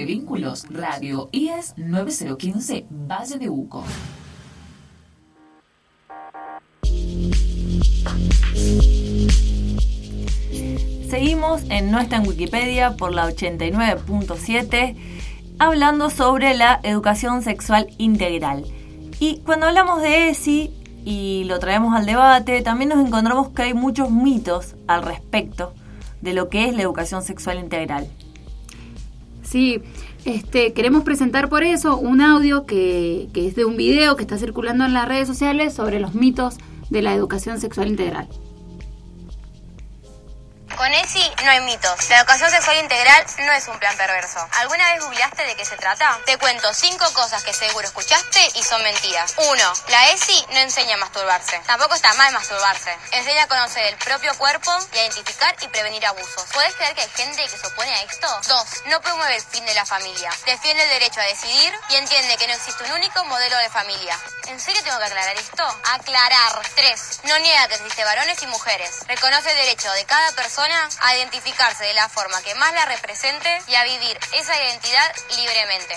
Vínculos, 0.04 0.66
Radio 0.70 1.28
IES 1.32 1.74
9015, 1.76 2.86
Valle 2.90 3.38
de 3.38 3.48
Uco. 3.48 3.84
Seguimos 11.08 11.62
en 11.70 11.90
No 11.90 12.00
está 12.00 12.16
en 12.16 12.26
Wikipedia 12.26 12.96
por 12.96 13.14
la 13.14 13.28
89.7 13.30 14.96
hablando 15.58 16.10
sobre 16.10 16.54
la 16.54 16.80
educación 16.82 17.42
sexual 17.42 17.88
integral. 17.98 18.64
Y 19.18 19.38
cuando 19.38 19.66
hablamos 19.66 20.02
de 20.02 20.28
ESI 20.28 20.70
y 21.04 21.44
lo 21.44 21.58
traemos 21.58 21.94
al 21.94 22.06
debate, 22.06 22.60
también 22.62 22.90
nos 22.90 23.06
encontramos 23.06 23.50
que 23.50 23.62
hay 23.62 23.74
muchos 23.74 24.10
mitos 24.10 24.74
al 24.86 25.02
respecto 25.02 25.72
de 26.20 26.34
lo 26.34 26.48
que 26.48 26.68
es 26.68 26.74
la 26.74 26.82
educación 26.82 27.22
sexual 27.22 27.58
integral. 27.58 28.08
Sí, 29.48 29.80
este, 30.24 30.72
queremos 30.72 31.04
presentar 31.04 31.48
por 31.48 31.62
eso 31.62 31.96
un 31.96 32.20
audio 32.20 32.66
que, 32.66 33.28
que 33.32 33.46
es 33.46 33.54
de 33.54 33.64
un 33.64 33.76
video 33.76 34.16
que 34.16 34.22
está 34.22 34.38
circulando 34.38 34.84
en 34.84 34.92
las 34.92 35.06
redes 35.06 35.28
sociales 35.28 35.72
sobre 35.72 36.00
los 36.00 36.14
mitos 36.14 36.56
de 36.90 37.02
la 37.02 37.14
educación 37.14 37.60
sexual 37.60 37.88
integral. 37.88 38.28
Con 40.76 40.92
ESI 40.92 41.32
no 41.42 41.50
hay 41.50 41.60
mitos. 41.60 42.10
La 42.10 42.18
educación 42.18 42.50
sexual 42.50 42.76
integral 42.76 43.24
no 43.38 43.52
es 43.52 43.66
un 43.66 43.78
plan 43.78 43.96
perverso. 43.96 44.46
¿Alguna 44.58 44.92
vez 44.92 45.02
googleaste 45.04 45.46
de 45.46 45.56
qué 45.56 45.64
se 45.64 45.76
trata? 45.78 46.20
Te 46.26 46.36
cuento 46.36 46.72
cinco 46.74 47.10
cosas 47.14 47.42
que 47.44 47.54
seguro 47.54 47.86
escuchaste 47.86 48.40
y 48.56 48.62
son 48.62 48.82
mentiras. 48.82 49.32
Uno, 49.38 49.72
la 49.88 50.10
ESI 50.10 50.46
no 50.50 50.58
enseña 50.58 50.96
a 50.96 50.98
masturbarse. 50.98 51.58
Tampoco 51.66 51.94
está 51.94 52.12
mal 52.14 52.30
masturbarse. 52.34 52.94
Enseña 53.12 53.44
a 53.44 53.48
conocer 53.48 53.84
el 53.86 53.96
propio 53.96 54.36
cuerpo 54.36 54.70
y 54.92 54.98
a 54.98 55.02
identificar 55.02 55.56
y 55.62 55.68
prevenir 55.68 56.04
abusos. 56.04 56.44
¿Puedes 56.52 56.74
creer 56.74 56.94
que 56.94 57.00
hay 57.00 57.10
gente 57.10 57.42
que 57.42 57.56
se 57.56 57.66
opone 57.66 57.94
a 57.94 58.02
esto? 58.02 58.28
Dos, 58.46 58.66
no 58.86 59.00
promueve 59.00 59.36
el 59.36 59.42
fin 59.42 59.64
de 59.64 59.74
la 59.74 59.86
familia. 59.86 60.30
Defiende 60.44 60.82
el 60.82 60.90
derecho 60.90 61.20
a 61.20 61.24
decidir 61.24 61.72
y 61.88 61.94
entiende 61.94 62.36
que 62.36 62.48
no 62.48 62.52
existe 62.52 62.84
un 62.84 62.92
único 62.92 63.24
modelo 63.24 63.56
de 63.58 63.70
familia. 63.70 64.18
¿En 64.48 64.60
serio 64.60 64.82
tengo 64.84 64.98
que 64.98 65.06
aclarar 65.06 65.36
esto? 65.38 65.64
Aclarar. 65.94 66.60
Tres, 66.74 67.20
no 67.24 67.38
niega 67.38 67.66
que 67.68 67.76
existe 67.76 68.04
varones 68.04 68.42
y 68.42 68.46
mujeres. 68.48 68.90
Reconoce 69.08 69.50
el 69.50 69.56
derecho 69.56 69.90
de 69.92 70.04
cada 70.04 70.30
persona 70.32 70.65
a 71.00 71.16
identificarse 71.16 71.84
de 71.84 71.94
la 71.94 72.08
forma 72.08 72.42
que 72.42 72.54
más 72.56 72.72
la 72.72 72.84
represente 72.86 73.62
y 73.68 73.74
a 73.74 73.84
vivir 73.84 74.18
esa 74.32 74.60
identidad 74.62 75.14
libremente. 75.36 75.96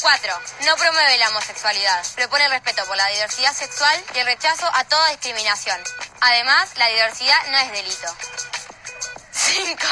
4. 0.00 0.40
No 0.64 0.76
promueve 0.76 1.18
la 1.18 1.28
homosexualidad. 1.30 2.06
Propone 2.14 2.44
el 2.44 2.50
respeto 2.52 2.84
por 2.86 2.96
la 2.96 3.08
diversidad 3.08 3.52
sexual 3.52 4.04
y 4.14 4.18
el 4.18 4.26
rechazo 4.26 4.68
a 4.72 4.84
toda 4.84 5.10
discriminación. 5.10 5.82
Además, 6.20 6.70
la 6.76 6.88
diversidad 6.88 7.46
no 7.48 7.58
es 7.58 7.72
delito. 7.72 8.16
5. 9.32 9.86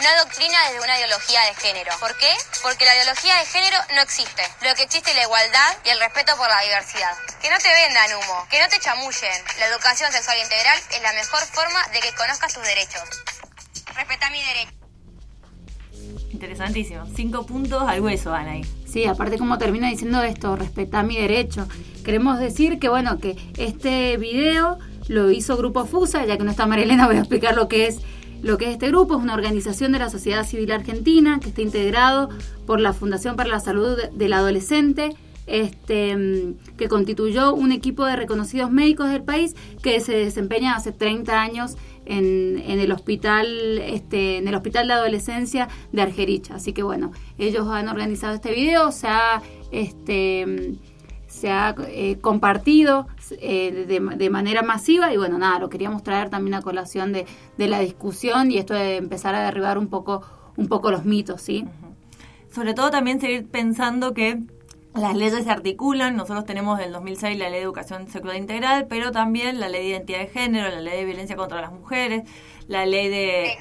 No 0.00 0.08
adoctrina 0.08 0.64
desde 0.68 0.80
una 0.80 0.98
ideología 0.98 1.42
de 1.42 1.54
género. 1.54 1.98
¿Por 1.98 2.16
qué? 2.18 2.36
Porque 2.62 2.84
la 2.84 2.94
ideología 2.94 3.36
de 3.36 3.46
género 3.46 3.78
no 3.94 4.02
existe. 4.02 4.42
Lo 4.60 4.74
que 4.74 4.82
existe 4.82 5.10
es 5.10 5.16
la 5.16 5.22
igualdad 5.22 5.76
y 5.84 5.90
el 5.90 6.00
respeto 6.00 6.36
por 6.36 6.48
la 6.48 6.60
diversidad. 6.60 7.16
Que 7.40 7.50
no 7.50 7.58
te 7.58 7.68
vendan 7.68 8.14
humo, 8.14 8.46
que 8.50 8.60
no 8.60 8.68
te 8.68 8.80
chamullen. 8.80 9.44
La 9.58 9.66
educación 9.66 10.12
sexual 10.12 10.38
integral 10.38 10.82
es 10.90 11.02
la 11.02 11.12
mejor 11.12 11.40
forma 11.46 11.86
de 11.88 12.00
que 12.00 12.14
conozcas 12.14 12.54
tus 12.54 12.62
derechos. 12.64 13.02
Respeta 13.96 14.30
mi 14.30 14.38
derecho. 14.38 14.72
Interesantísimo. 16.32 17.04
Cinco 17.14 17.46
puntos 17.46 17.82
al 17.86 18.00
hueso 18.00 18.30
van 18.30 18.48
ahí. 18.48 18.62
Sí, 18.86 19.04
aparte 19.06 19.38
como 19.38 19.58
termina 19.58 19.88
diciendo 19.88 20.22
esto, 20.22 20.56
respeta 20.56 21.02
mi 21.02 21.16
derecho. 21.16 21.66
Queremos 22.04 22.38
decir 22.38 22.78
que 22.78 22.88
bueno, 22.88 23.18
que 23.18 23.36
este 23.56 24.16
video 24.16 24.78
lo 25.08 25.30
hizo 25.30 25.56
Grupo 25.56 25.84
Fusa, 25.86 26.24
ya 26.26 26.36
que 26.36 26.44
no 26.44 26.50
está 26.50 26.66
Marilena, 26.66 27.06
voy 27.06 27.16
a 27.16 27.20
explicar 27.20 27.54
lo 27.54 27.68
que 27.68 27.86
es 27.86 28.00
lo 28.42 28.58
que 28.58 28.66
es 28.66 28.72
este 28.72 28.88
grupo, 28.88 29.16
es 29.16 29.22
una 29.22 29.32
organización 29.32 29.92
de 29.92 29.98
la 29.98 30.10
sociedad 30.10 30.44
civil 30.44 30.70
argentina 30.70 31.40
que 31.40 31.48
está 31.48 31.62
integrado 31.62 32.28
por 32.66 32.78
la 32.78 32.92
Fundación 32.92 33.36
para 33.36 33.48
la 33.48 33.58
Salud 33.58 33.96
de- 33.96 34.08
del 34.12 34.34
Adolescente, 34.34 35.16
este, 35.46 36.16
mm, 36.16 36.76
que 36.76 36.88
constituyó 36.88 37.54
un 37.54 37.72
equipo 37.72 38.04
de 38.04 38.16
reconocidos 38.16 38.70
médicos 38.70 39.10
del 39.10 39.22
país 39.22 39.54
que 39.82 40.00
se 40.00 40.12
desempeña 40.12 40.74
hace 40.76 40.92
30 40.92 41.40
años 41.40 41.76
en, 42.06 42.62
en 42.66 42.80
el 42.80 42.92
hospital 42.92 43.78
este, 43.78 44.38
en 44.38 44.48
el 44.48 44.54
hospital 44.54 44.88
de 44.88 44.94
adolescencia 44.94 45.68
de 45.92 46.02
Argerich. 46.02 46.50
Así 46.50 46.72
que 46.72 46.82
bueno, 46.82 47.12
ellos 47.38 47.66
han 47.68 47.88
organizado 47.88 48.34
este 48.34 48.52
video, 48.52 48.92
se 48.92 49.08
ha 49.08 49.42
este, 49.70 50.46
mm, 50.46 50.94
se 51.34 51.50
ha 51.50 51.74
eh, 51.88 52.18
compartido 52.20 53.08
eh, 53.40 53.86
de, 53.88 54.30
manera 54.30 54.62
masiva 54.62 55.12
y 55.12 55.16
bueno, 55.16 55.36
nada, 55.36 55.58
lo 55.58 55.68
queríamos 55.68 56.04
traer 56.04 56.30
también 56.30 56.54
a 56.54 56.62
colación 56.62 57.12
de, 57.12 57.26
de 57.58 57.68
la 57.68 57.80
discusión 57.80 58.52
y 58.52 58.58
esto 58.58 58.74
de 58.74 58.96
empezar 58.96 59.34
a 59.34 59.42
derribar 59.42 59.76
un 59.76 59.88
poco, 59.88 60.22
un 60.56 60.68
poco 60.68 60.92
los 60.92 61.04
mitos, 61.04 61.42
¿sí? 61.42 61.64
Sobre 62.52 62.72
todo 62.72 62.90
también 62.92 63.20
seguir 63.20 63.48
pensando 63.48 64.14
que 64.14 64.42
las 64.94 65.14
leyes 65.16 65.44
se 65.44 65.50
articulan. 65.50 66.16
Nosotros 66.16 66.44
tenemos 66.44 66.78
del 66.78 66.92
2006 66.92 67.38
la 67.38 67.48
ley 67.48 67.58
de 67.58 67.64
educación 67.64 68.08
sexual 68.08 68.36
integral, 68.36 68.86
pero 68.88 69.10
también 69.12 69.60
la 69.60 69.68
ley 69.68 69.82
de 69.82 69.88
identidad 69.90 70.18
de 70.20 70.26
género, 70.28 70.68
la 70.68 70.80
ley 70.80 70.98
de 70.98 71.04
violencia 71.04 71.36
contra 71.36 71.60
las 71.60 71.72
mujeres, 71.72 72.22
la 72.68 72.86
ley 72.86 73.08
de... 73.08 73.56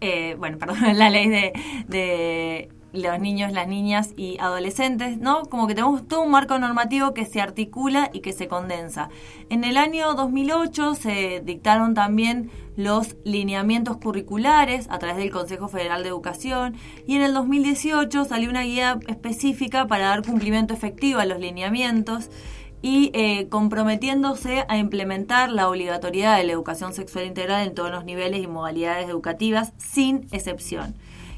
eh, 0.00 0.34
bueno, 0.38 0.58
perdón, 0.60 0.78
la 0.96 1.10
ley 1.10 1.28
de, 1.28 1.52
de 1.88 2.68
los 2.96 3.18
niños, 3.20 3.52
las 3.52 3.68
niñas 3.68 4.12
y 4.16 4.38
adolescentes, 4.38 5.18
¿no? 5.18 5.42
Como 5.46 5.66
que 5.66 5.74
tenemos 5.74 6.06
todo 6.06 6.22
un 6.22 6.30
marco 6.30 6.58
normativo 6.58 7.14
que 7.14 7.24
se 7.24 7.40
articula 7.40 8.10
y 8.12 8.20
que 8.20 8.32
se 8.32 8.48
condensa. 8.48 9.08
En 9.50 9.64
el 9.64 9.76
año 9.76 10.14
2008 10.14 10.94
se 10.94 11.42
dictaron 11.44 11.94
también 11.94 12.50
los 12.76 13.16
lineamientos 13.24 13.96
curriculares 13.96 14.86
a 14.90 14.98
través 14.98 15.16
del 15.16 15.30
Consejo 15.30 15.68
Federal 15.68 16.02
de 16.02 16.10
Educación 16.10 16.76
y 17.06 17.16
en 17.16 17.22
el 17.22 17.34
2018 17.34 18.24
salió 18.26 18.50
una 18.50 18.62
guía 18.62 18.98
específica 19.08 19.86
para 19.86 20.08
dar 20.08 20.22
cumplimiento 20.22 20.74
efectivo 20.74 21.20
a 21.20 21.24
los 21.24 21.40
lineamientos 21.40 22.30
y 22.82 23.10
eh, 23.14 23.48
comprometiéndose 23.48 24.64
a 24.68 24.76
implementar 24.76 25.50
la 25.50 25.68
obligatoriedad 25.68 26.36
de 26.36 26.44
la 26.44 26.52
educación 26.52 26.92
sexual 26.92 27.26
integral 27.26 27.66
en 27.66 27.74
todos 27.74 27.90
los 27.90 28.04
niveles 28.04 28.42
y 28.42 28.46
modalidades 28.46 29.08
educativas 29.08 29.72
sin 29.78 30.28
excepción. 30.30 30.94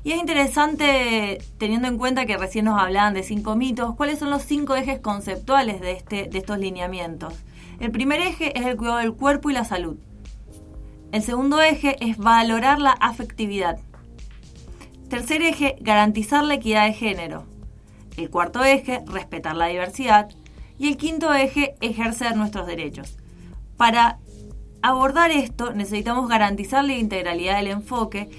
Y 0.09 0.13
es 0.13 0.21
interesante, 0.21 1.37
teniendo 1.59 1.87
en 1.87 1.99
cuenta 1.99 2.25
que 2.25 2.39
recién 2.39 2.65
nos 2.65 2.81
hablaban 2.81 3.13
de 3.13 3.23
cinco 3.23 3.57
mitos, 3.57 3.95
cuáles 3.95 4.19
son 4.19 4.31
los 4.31 4.41
cinco 4.41 4.75
ejes 4.75 5.01
conceptuales 5.01 5.83
de, 5.83 5.93
este, 5.93 6.29
de 6.29 6.39
estos 6.39 6.59
lineamientos. 6.59 7.35
El 7.79 7.91
primer 7.91 8.23
eje 8.23 8.59
es 8.59 8.65
el 8.65 8.79
cuidado 8.79 9.01
del 9.01 9.13
cuerpo 9.13 9.51
y 9.51 9.53
la 9.53 9.67
salud. 9.67 9.99
El 11.13 11.21
segundo 11.21 11.61
eje 11.61 11.97
es 12.01 12.17
valorar 12.17 12.79
la 12.79 12.93
afectividad. 12.93 13.81
Tercer 15.11 15.43
eje, 15.43 15.77
garantizar 15.83 16.43
la 16.43 16.55
equidad 16.55 16.87
de 16.87 16.95
género. 16.95 17.45
El 18.17 18.31
cuarto 18.31 18.65
eje, 18.65 19.03
respetar 19.05 19.57
la 19.57 19.67
diversidad. 19.67 20.31
Y 20.79 20.89
el 20.89 20.97
quinto 20.97 21.35
eje, 21.35 21.75
ejercer 21.83 22.35
nuestros 22.35 22.67
derechos. 22.67 23.19
Para 23.77 24.21
abordar 24.81 25.31
esto 25.33 25.75
necesitamos 25.75 26.31
garantizar 26.31 26.83
la 26.83 26.95
integralidad 26.95 27.57
del 27.57 27.67
enfoque 27.67 28.31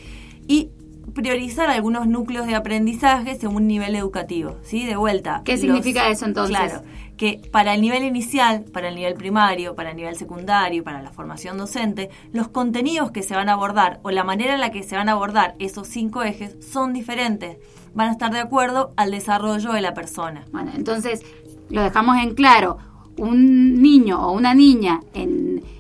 y 0.47 0.71
priorizar 1.13 1.69
algunos 1.69 2.07
núcleos 2.07 2.47
de 2.47 2.55
aprendizaje 2.55 3.35
según 3.35 3.67
nivel 3.67 3.95
educativo, 3.95 4.57
¿sí? 4.63 4.85
De 4.85 4.95
vuelta. 4.95 5.41
¿Qué 5.45 5.57
significa 5.57 6.09
eso, 6.09 6.25
entonces? 6.25 6.55
Claro, 6.55 6.83
que 7.17 7.41
para 7.51 7.73
el 7.73 7.81
nivel 7.81 8.03
inicial, 8.03 8.63
para 8.71 8.87
el 8.87 8.95
nivel 8.95 9.13
primario, 9.15 9.75
para 9.75 9.91
el 9.91 9.97
nivel 9.97 10.15
secundario, 10.15 10.83
para 10.83 11.01
la 11.01 11.11
formación 11.11 11.57
docente, 11.57 12.09
los 12.31 12.47
contenidos 12.47 13.11
que 13.11 13.23
se 13.23 13.35
van 13.35 13.49
a 13.49 13.53
abordar 13.53 13.99
o 14.03 14.11
la 14.11 14.23
manera 14.23 14.53
en 14.53 14.61
la 14.61 14.71
que 14.71 14.83
se 14.83 14.95
van 14.95 15.09
a 15.09 15.13
abordar 15.13 15.55
esos 15.59 15.87
cinco 15.87 16.23
ejes 16.23 16.55
son 16.65 16.93
diferentes. 16.93 17.57
Van 17.93 18.09
a 18.09 18.11
estar 18.11 18.31
de 18.31 18.39
acuerdo 18.39 18.93
al 18.95 19.11
desarrollo 19.11 19.73
de 19.73 19.81
la 19.81 19.93
persona. 19.93 20.45
Bueno, 20.51 20.71
entonces 20.75 21.23
lo 21.69 21.81
dejamos 21.81 22.17
en 22.17 22.35
claro. 22.35 22.77
Un 23.17 23.81
niño 23.81 24.25
o 24.25 24.31
una 24.31 24.53
niña 24.53 25.01
en, 25.13 25.38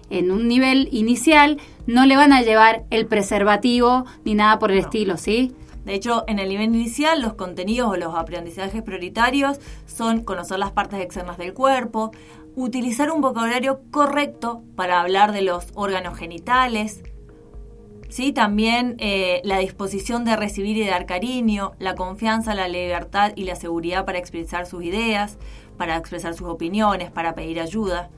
en 0.09 0.31
un 0.31 0.47
nivel 0.47 0.89
inicial 0.91 1.57
no 1.87 2.05
le 2.05 2.15
van 2.15 2.33
a 2.33 2.41
llevar 2.41 2.83
el 2.89 3.05
preservativo 3.05 4.05
ni 4.25 4.35
nada 4.35 4.59
por 4.59 4.71
el 4.71 4.79
estilo, 4.79 5.17
¿sí? 5.17 5.53
De 5.85 5.95
hecho, 5.95 6.23
en 6.27 6.39
el 6.39 6.49
nivel 6.49 6.75
inicial, 6.75 7.21
los 7.21 7.33
contenidos 7.33 7.89
o 7.89 7.95
los 7.95 8.13
aprendizajes 8.13 8.83
prioritarios 8.83 9.59
son 9.87 10.23
conocer 10.23 10.59
las 10.59 10.71
partes 10.71 10.99
externas 10.99 11.37
del 11.37 11.53
cuerpo, 11.53 12.11
utilizar 12.55 13.11
un 13.11 13.21
vocabulario 13.21 13.81
correcto 13.89 14.61
para 14.75 15.01
hablar 15.01 15.31
de 15.31 15.41
los 15.41 15.67
órganos 15.73 16.17
genitales, 16.17 17.01
¿sí? 18.09 18.33
también 18.33 18.97
eh, 18.99 19.41
la 19.43 19.59
disposición 19.59 20.25
de 20.25 20.35
recibir 20.35 20.77
y 20.77 20.85
dar 20.85 21.05
cariño, 21.05 21.71
la 21.79 21.95
confianza, 21.95 22.53
la 22.53 22.67
libertad 22.67 23.31
y 23.35 23.45
la 23.45 23.55
seguridad 23.55 24.05
para 24.05 24.19
expresar 24.19 24.65
sus 24.65 24.83
ideas, 24.83 25.37
para 25.77 25.95
expresar 25.95 26.33
sus 26.33 26.49
opiniones, 26.49 27.09
para 27.09 27.33
pedir 27.33 27.59
ayuda, 27.59 28.09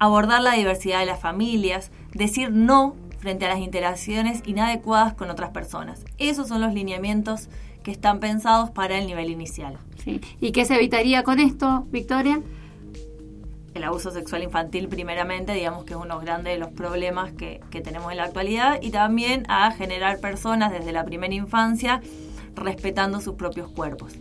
abordar 0.00 0.42
la 0.42 0.54
diversidad 0.54 0.98
de 0.98 1.06
las 1.06 1.20
familias, 1.20 1.92
decir 2.12 2.50
no 2.50 2.96
frente 3.18 3.44
a 3.44 3.50
las 3.50 3.58
interacciones 3.58 4.42
inadecuadas 4.46 5.14
con 5.14 5.30
otras 5.30 5.50
personas. 5.50 6.04
Esos 6.18 6.48
son 6.48 6.62
los 6.62 6.72
lineamientos 6.72 7.48
que 7.84 7.92
están 7.92 8.18
pensados 8.18 8.70
para 8.70 8.98
el 8.98 9.06
nivel 9.06 9.30
inicial. 9.30 9.78
¿Sí? 10.02 10.20
¿Y 10.40 10.52
qué 10.52 10.64
se 10.64 10.74
evitaría 10.74 11.22
con 11.22 11.38
esto, 11.38 11.86
Victoria? 11.90 12.40
El 13.74 13.84
abuso 13.84 14.10
sexual 14.10 14.42
infantil 14.42 14.88
primeramente, 14.88 15.52
digamos 15.52 15.84
que 15.84 15.92
es 15.92 16.00
uno 16.00 16.18
grande 16.18 16.50
de 16.50 16.58
los 16.58 16.70
problemas 16.70 17.32
que, 17.32 17.60
que 17.70 17.82
tenemos 17.82 18.10
en 18.10 18.16
la 18.16 18.24
actualidad, 18.24 18.78
y 18.80 18.90
también 18.90 19.44
a 19.48 19.70
generar 19.70 20.18
personas 20.18 20.72
desde 20.72 20.92
la 20.92 21.04
primera 21.04 21.34
infancia 21.34 22.00
respetando 22.54 23.20
sus 23.20 23.34
propios 23.34 23.70
cuerpos. 23.70 24.14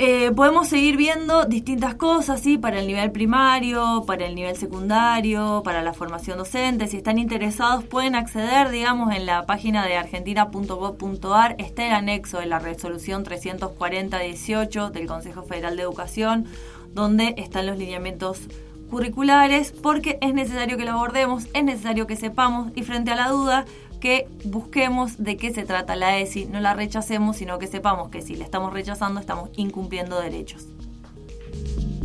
Eh, 0.00 0.30
podemos 0.30 0.68
seguir 0.68 0.96
viendo 0.96 1.44
distintas 1.44 1.96
cosas, 1.96 2.40
¿sí? 2.40 2.56
Para 2.56 2.78
el 2.78 2.86
nivel 2.86 3.10
primario, 3.10 4.04
para 4.06 4.26
el 4.26 4.36
nivel 4.36 4.56
secundario, 4.56 5.62
para 5.64 5.82
la 5.82 5.92
formación 5.92 6.38
docente. 6.38 6.86
Si 6.86 6.98
están 6.98 7.18
interesados 7.18 7.82
pueden 7.82 8.14
acceder, 8.14 8.70
digamos, 8.70 9.12
en 9.12 9.26
la 9.26 9.44
página 9.44 9.84
de 9.84 9.96
argentina.gov.ar. 9.96 11.56
Está 11.58 11.84
el 11.84 11.92
anexo 11.94 12.38
de 12.38 12.46
la 12.46 12.60
resolución 12.60 13.24
340-18 13.24 14.92
del 14.92 15.08
Consejo 15.08 15.42
Federal 15.42 15.76
de 15.76 15.82
Educación, 15.82 16.46
donde 16.94 17.34
están 17.36 17.66
los 17.66 17.76
lineamientos 17.76 18.42
curriculares, 18.90 19.72
porque 19.72 20.16
es 20.20 20.32
necesario 20.32 20.76
que 20.76 20.84
lo 20.84 20.92
abordemos, 20.92 21.48
es 21.54 21.64
necesario 21.64 22.06
que 22.06 22.14
sepamos 22.14 22.70
y 22.76 22.84
frente 22.84 23.10
a 23.10 23.16
la 23.16 23.30
duda 23.30 23.64
que 23.98 24.28
busquemos 24.44 25.18
de 25.18 25.36
qué 25.36 25.52
se 25.52 25.64
trata 25.64 25.96
la 25.96 26.18
ESI, 26.18 26.46
no 26.46 26.60
la 26.60 26.74
rechacemos, 26.74 27.36
sino 27.36 27.58
que 27.58 27.66
sepamos 27.66 28.10
que 28.10 28.22
si 28.22 28.36
la 28.36 28.44
estamos 28.44 28.72
rechazando 28.72 29.20
estamos 29.20 29.50
incumpliendo 29.56 30.20
derechos. 30.20 30.66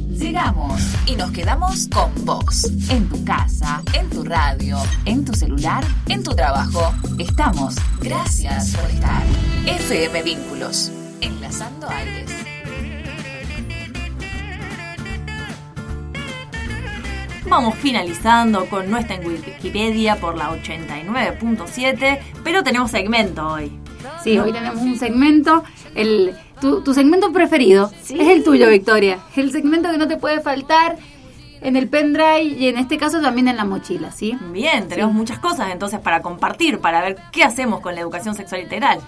Llegamos 0.09 0.81
y 1.07 1.15
nos 1.15 1.31
quedamos 1.31 1.87
con 1.89 2.13
vos. 2.23 2.65
En 2.89 3.09
tu 3.09 3.23
casa, 3.25 3.81
en 3.93 4.09
tu 4.09 4.23
radio, 4.23 4.77
en 5.05 5.25
tu 5.25 5.33
celular, 5.33 5.83
en 6.07 6.23
tu 6.23 6.31
trabajo. 6.35 6.93
Estamos. 7.17 7.75
Gracias 7.99 8.75
por 8.75 8.89
estar. 8.89 9.23
FM 9.65 10.23
Vínculos. 10.23 10.91
Enlazando 11.19 11.89
aires. 11.89 12.42
Vamos 17.53 17.75
finalizando 17.75 18.65
con 18.65 18.89
nuestra 18.89 19.15
en 19.15 19.27
Wikipedia 19.27 20.15
por 20.15 20.35
la 20.35 20.49
89.7, 20.49 22.19
pero 22.43 22.63
tenemos 22.63 22.89
segmento 22.89 23.47
hoy. 23.47 23.71
Sí, 24.23 24.39
hoy 24.39 24.51
tenemos 24.51 24.81
un 24.81 24.97
segmento, 24.97 25.63
el, 25.93 26.33
tu, 26.59 26.81
tu 26.81 26.95
segmento 26.95 27.31
preferido 27.31 27.91
es 28.09 28.27
el 28.27 28.43
tuyo, 28.43 28.67
Victoria. 28.69 29.19
El 29.35 29.51
segmento 29.51 29.91
que 29.91 29.99
no 29.99 30.07
te 30.07 30.17
puede 30.17 30.39
faltar 30.39 30.97
en 31.61 31.75
el 31.75 31.89
pendrive 31.89 32.41
y 32.41 32.69
en 32.69 32.79
este 32.79 32.97
caso 32.97 33.21
también 33.21 33.47
en 33.47 33.57
la 33.57 33.65
mochila, 33.65 34.11
¿sí? 34.11 34.35
Bien, 34.51 34.87
tenemos 34.87 35.13
muchas 35.13 35.37
cosas 35.37 35.69
entonces 35.71 35.99
para 35.99 36.23
compartir, 36.23 36.79
para 36.79 37.01
ver 37.01 37.17
qué 37.31 37.43
hacemos 37.43 37.81
con 37.81 37.93
la 37.93 38.01
educación 38.01 38.33
sexual 38.33 38.61
integral. 38.61 38.99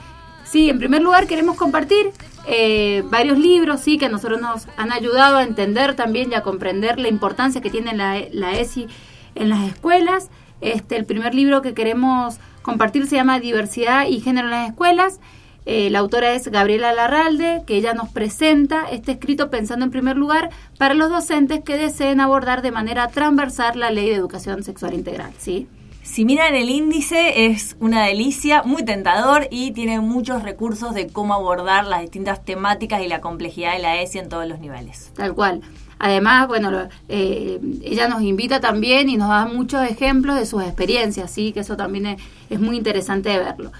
Sí, 0.46 0.70
en 0.70 0.80
primer 0.80 1.02
lugar 1.02 1.28
queremos 1.28 1.58
compartir 1.58 2.12
eh, 2.48 3.04
varios 3.10 3.38
libros, 3.40 3.82
sí, 3.82 3.98
que 3.98 4.06
a 4.06 4.10
nosotros 4.10 4.40
nos 4.40 4.68
han 4.78 4.92
ayudado 4.92 5.38
a 5.38 5.44
entender 5.44 5.96
también 5.96 6.32
y 6.32 6.36
a 6.36 6.42
comprender 6.42 7.00
la 7.00 7.10
importancia 7.10 7.62
que 7.62 7.72
tiene 7.72 7.96
la, 7.96 8.22
la 8.32 8.54
ESI 8.54 8.88
en 9.34 9.50
las 9.50 9.68
escuelas. 9.68 10.30
Este, 10.62 10.96
el 10.96 11.06
primer 11.06 11.34
libro 11.36 11.62
que 11.62 11.74
queremos 11.74 12.38
compartir 12.62 13.08
se 13.08 13.16
llama 13.16 13.40
Diversidad 13.40 14.08
y 14.08 14.22
Género 14.22 14.48
en 14.48 14.52
las 14.52 14.70
Escuelas. 14.70 15.20
Eh, 15.66 15.90
la 15.90 16.00
autora 16.00 16.34
es 16.34 16.48
Gabriela 16.50 16.94
Larralde, 16.94 17.64
que 17.66 17.76
ella 17.76 17.96
nos 17.96 18.10
presenta 18.10 18.86
este 18.92 19.14
escrito 19.14 19.50
pensando 19.50 19.84
en 19.84 19.92
primer 19.92 20.16
lugar 20.16 20.52
para 20.78 20.94
los 20.94 21.10
docentes 21.10 21.62
que 21.64 21.76
deseen 21.76 22.22
abordar 22.22 22.62
de 22.62 22.72
manera 22.72 23.08
transversal 23.08 23.80
la 23.80 23.90
ley 23.90 24.10
de 24.10 24.16
educación 24.16 24.64
sexual 24.64 24.94
integral, 24.94 25.34
¿sí? 25.40 25.68
Si 26.06 26.24
miran 26.24 26.56
el 26.56 26.70
índice 26.70 27.48
es 27.48 27.76
una 27.80 28.06
delicia, 28.06 28.62
muy 28.63 28.86
tentador 28.86 29.48
y 29.50 29.72
tiene 29.72 30.00
muchos 30.00 30.44
recursos 30.44 30.94
de 30.94 31.08
cómo 31.08 31.34
abordar 31.34 31.88
las 31.88 32.02
distintas 32.02 32.46
temáticas 32.46 33.02
y 33.02 33.08
la 33.08 33.22
complejidad 33.22 33.74
de 33.74 33.80
la 33.80 34.00
ESI 34.00 34.20
en 34.20 34.30
todos 34.30 34.48
los 34.48 34.60
niveles. 34.60 35.12
Tal 35.15 35.34
cual. 35.34 35.62
Además, 35.98 36.48
bueno, 36.48 36.88
eh, 37.10 37.60
ella 37.82 38.08
nos 38.08 38.22
invita 38.22 38.60
también 38.60 39.10
y 39.10 39.18
nos 39.18 39.30
da 39.30 39.48
muchos 39.48 39.84
ejemplos 39.84 40.38
de 40.38 40.46
sus 40.46 40.62
experiencias, 40.62 41.32
sí, 41.32 41.52
que 41.52 41.62
eso 41.62 41.76
también 41.76 42.18
es, 42.50 42.60
muy 42.60 42.78
interesante 42.78 43.30
de 43.30 43.39
verlo. 43.39 43.72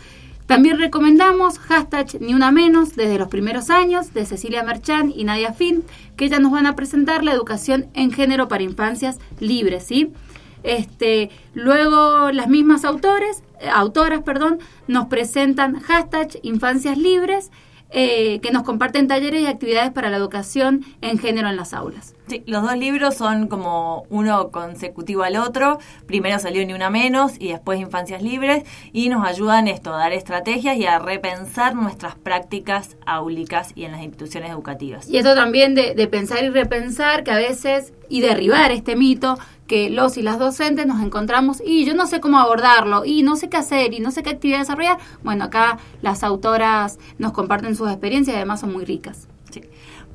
También 0.48 0.80
recomendamos 0.80 1.60
hashtag 1.60 2.20
Ni 2.22 2.34
Una 2.34 2.52
Menos 2.52 2.96
desde 2.96 3.20
los 3.20 3.28
primeros 3.28 3.70
años 3.70 4.14
de 4.14 4.26
Cecilia 4.26 4.64
Merchan 4.64 5.14
y 5.16 5.26
Nadia 5.26 5.54
Fin, 5.54 5.84
que 6.18 6.26
ellas 6.26 6.40
nos 6.40 6.52
van 6.52 6.66
a 6.66 6.76
presentar 6.76 7.24
la 7.24 7.34
educación 7.34 7.86
en 7.94 8.12
género 8.12 8.48
para 8.48 8.64
infancias 8.64 9.20
libres, 9.40 9.86
¿sí? 9.86 10.12
Este, 10.66 11.30
luego 11.54 12.32
las 12.32 12.48
mismas 12.48 12.86
autores, 12.86 13.44
eh, 13.60 13.70
autoras, 13.70 14.24
perdón, 14.24 14.58
nos 14.88 15.06
presentan 15.06 15.80
hashtag 15.80 16.40
Infancias 16.42 16.98
Libres, 16.98 17.52
eh, 17.92 18.40
que 18.42 18.52
nos 18.52 18.64
comparten 18.64 19.08
talleres 19.08 19.44
y 19.44 19.46
actividades 19.46 19.92
para 19.92 20.10
la 20.10 20.18
educación 20.18 20.84
en 21.02 21.20
género 21.20 21.50
en 21.50 21.56
las 21.56 21.74
aulas. 21.74 22.15
Sí, 22.28 22.44
los 22.48 22.64
dos 22.64 22.76
libros 22.76 23.16
son 23.16 23.48
como 23.48 24.06
uno 24.10 24.50
consecutivo 24.50 25.22
al 25.22 25.36
otro. 25.38 25.78
Primero 26.08 26.40
salió 26.40 26.66
Ni 26.66 26.74
Una 26.74 26.90
Menos 26.90 27.34
y 27.40 27.50
después 27.50 27.80
Infancias 27.80 28.24
Libres 28.24 28.64
y 28.94 29.10
nos 29.10 29.28
ayudan 29.28 29.68
esto 29.68 29.94
a 29.94 29.98
dar 29.98 30.12
estrategias 30.12 30.76
y 30.78 30.88
a 30.88 30.98
repensar 30.98 31.76
nuestras 31.76 32.16
prácticas 32.16 32.98
áulicas 33.06 33.74
y 33.76 33.84
en 33.84 33.92
las 33.92 34.02
instituciones 34.02 34.50
educativas. 34.50 35.08
Y 35.08 35.18
esto 35.18 35.36
también 35.36 35.76
de, 35.76 35.94
de 35.94 36.08
pensar 36.08 36.44
y 36.44 36.50
repensar 36.50 37.24
que 37.24 37.32
a 37.32 37.38
veces, 37.38 37.94
y 38.10 38.22
derribar 38.22 38.72
este 38.72 38.96
mito, 38.96 39.38
que 39.68 39.90
los 39.92 40.18
y 40.18 40.22
las 40.22 40.40
docentes 40.40 40.86
nos 40.88 41.04
encontramos 41.04 41.62
y 41.64 41.86
yo 41.86 41.94
no 41.94 42.08
sé 42.08 42.20
cómo 42.22 42.40
abordarlo 42.40 43.06
y 43.06 43.24
no 43.24 43.36
sé 43.36 43.50
qué 43.50 43.58
hacer 43.58 43.94
y 43.94 44.00
no 44.00 44.12
sé 44.12 44.24
qué 44.24 44.32
actividad 44.32 44.60
desarrollar. 44.60 44.98
Bueno, 45.24 45.46
acá 45.46 45.78
las 46.02 46.24
autoras 46.24 46.98
nos 47.20 47.34
comparten 47.34 47.76
sus 47.76 47.90
experiencias 47.90 48.34
y 48.34 48.38
además 48.38 48.62
son 48.62 48.74
muy 48.74 48.86
ricas. 48.86 49.28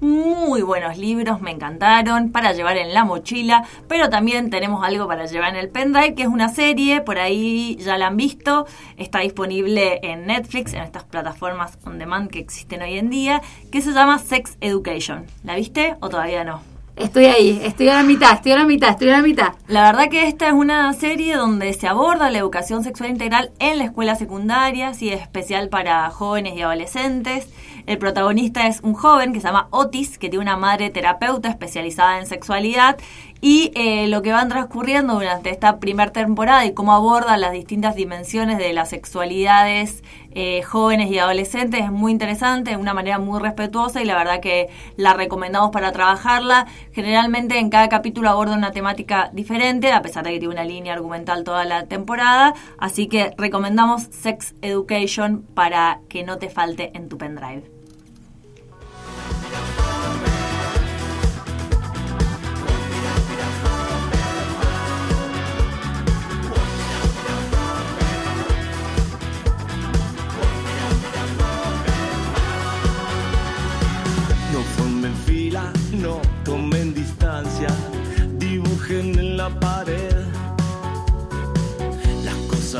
Muy 0.00 0.62
buenos 0.62 0.96
libros, 0.96 1.42
me 1.42 1.50
encantaron, 1.50 2.32
para 2.32 2.54
llevar 2.54 2.78
en 2.78 2.94
la 2.94 3.04
mochila, 3.04 3.66
pero 3.86 4.08
también 4.08 4.48
tenemos 4.48 4.82
algo 4.82 5.06
para 5.06 5.26
llevar 5.26 5.50
en 5.50 5.56
el 5.56 5.68
pendrive, 5.68 6.14
que 6.14 6.22
es 6.22 6.28
una 6.28 6.48
serie, 6.48 7.02
por 7.02 7.18
ahí 7.18 7.76
ya 7.76 7.98
la 7.98 8.06
han 8.06 8.16
visto, 8.16 8.66
está 8.96 9.18
disponible 9.18 10.00
en 10.02 10.26
Netflix, 10.26 10.72
en 10.72 10.80
estas 10.80 11.04
plataformas 11.04 11.78
on 11.84 11.98
demand 11.98 12.30
que 12.30 12.38
existen 12.38 12.80
hoy 12.80 12.96
en 12.96 13.10
día, 13.10 13.42
que 13.70 13.82
se 13.82 13.92
llama 13.92 14.18
Sex 14.18 14.56
Education. 14.62 15.26
¿La 15.44 15.54
viste 15.56 15.94
o 16.00 16.08
todavía 16.08 16.44
no? 16.44 16.62
Estoy 16.96 17.26
ahí, 17.26 17.60
estoy 17.62 17.88
a 17.88 17.94
la 17.94 18.02
mitad, 18.02 18.34
estoy 18.34 18.52
a 18.52 18.56
la 18.56 18.66
mitad, 18.66 18.90
estoy 18.90 19.08
a 19.08 19.12
la 19.12 19.22
mitad. 19.22 19.52
La 19.68 19.84
verdad 19.84 20.08
que 20.10 20.26
esta 20.26 20.48
es 20.48 20.52
una 20.52 20.92
serie 20.92 21.36
donde 21.36 21.72
se 21.72 21.88
aborda 21.88 22.30
la 22.30 22.38
educación 22.38 22.84
sexual 22.84 23.10
integral 23.10 23.52
en 23.58 23.78
la 23.78 23.84
escuela 23.84 24.16
secundaria, 24.16 24.92
sí, 24.92 25.10
es 25.10 25.20
especial 25.20 25.68
para 25.68 26.10
jóvenes 26.10 26.56
y 26.56 26.62
adolescentes. 26.62 27.48
El 27.86 27.98
protagonista 27.98 28.66
es 28.66 28.80
un 28.82 28.94
joven 28.94 29.32
que 29.32 29.40
se 29.40 29.46
llama 29.46 29.68
Otis, 29.70 30.18
que 30.18 30.28
tiene 30.28 30.42
una 30.42 30.56
madre 30.56 30.90
terapeuta 30.90 31.48
especializada 31.48 32.18
en 32.18 32.26
sexualidad 32.26 32.96
y 33.40 33.72
eh, 33.74 34.06
lo 34.08 34.22
que 34.22 34.32
van 34.32 34.48
transcurriendo 34.48 35.14
durante 35.14 35.50
esta 35.50 35.78
primera 35.78 36.12
temporada 36.12 36.64
y 36.66 36.74
cómo 36.74 36.92
aborda 36.92 37.36
las 37.36 37.52
distintas 37.52 37.94
dimensiones 37.94 38.58
de 38.58 38.72
las 38.72 38.90
sexualidades 38.90 40.02
eh, 40.32 40.62
jóvenes 40.62 41.10
y 41.10 41.18
adolescentes 41.18 41.82
es 41.82 41.90
muy 41.90 42.12
interesante, 42.12 42.70
de 42.70 42.76
una 42.76 42.94
manera 42.94 43.18
muy 43.18 43.40
respetuosa 43.40 44.02
y 44.02 44.04
la 44.04 44.16
verdad 44.16 44.40
que 44.40 44.68
la 44.96 45.14
recomendamos 45.14 45.70
para 45.70 45.92
trabajarla. 45.92 46.66
Generalmente 46.92 47.58
en 47.58 47.70
cada 47.70 47.88
capítulo 47.88 48.30
aborda 48.30 48.54
una 48.54 48.70
temática 48.72 49.30
diferente, 49.32 49.92
a 49.92 50.02
pesar 50.02 50.24
de 50.24 50.32
que 50.32 50.38
tiene 50.38 50.54
una 50.54 50.64
línea 50.64 50.92
argumental 50.92 51.44
toda 51.44 51.64
la 51.64 51.86
temporada, 51.86 52.54
así 52.78 53.08
que 53.08 53.32
recomendamos 53.36 54.02
Sex 54.10 54.54
Education 54.62 55.42
para 55.54 56.00
que 56.08 56.22
no 56.22 56.38
te 56.38 56.48
falte 56.48 56.90
en 56.94 57.08
tu 57.08 57.18
pendrive. 57.18 57.79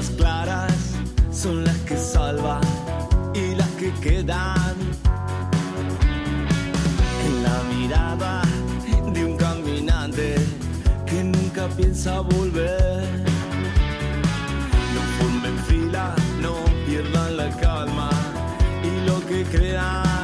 Cosas 0.01 0.17
claras 0.17 0.73
son 1.31 1.63
las 1.65 1.77
que 1.79 1.97
salvan 1.97 2.63
y 3.35 3.55
las 3.55 3.69
que 3.79 3.93
quedan. 4.01 4.75
En 7.27 7.43
la 7.43 7.63
mirada 7.75 8.43
de 9.13 9.25
un 9.25 9.37
caminante 9.37 10.37
que 11.05 11.23
nunca 11.23 11.69
piensa 11.77 12.21
volver. 12.21 13.05
No 14.95 15.03
formen 15.19 15.59
fila, 15.69 16.15
no 16.41 16.55
pierdan 16.87 17.37
la 17.37 17.51
calma 17.59 18.11
y 18.83 19.07
lo 19.07 19.21
que 19.27 19.45
crean. 19.45 20.20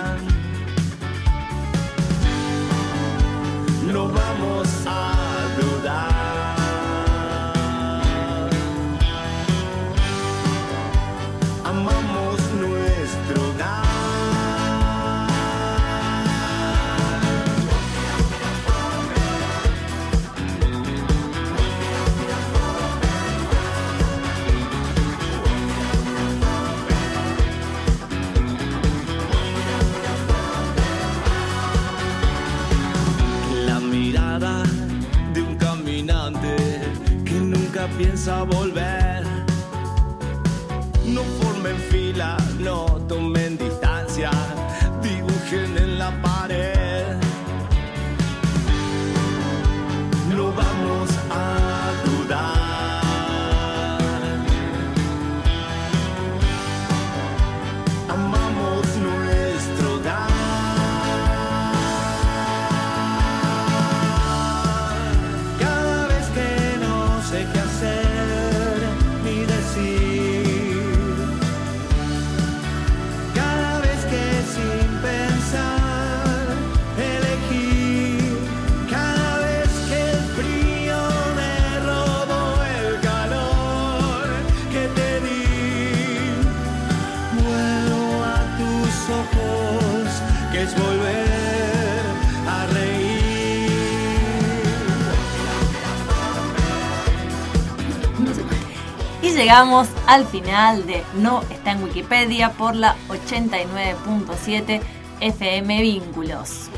Llegamos 99.46 99.88
al 100.08 100.26
final 100.26 100.86
de 100.88 101.04
No 101.22 101.40
está 101.52 101.70
en 101.70 101.84
Wikipedia 101.84 102.50
por 102.50 102.74
la 102.74 102.96
89.7 103.08 104.80
FM 105.20 105.82
Vínculos. 105.82 106.68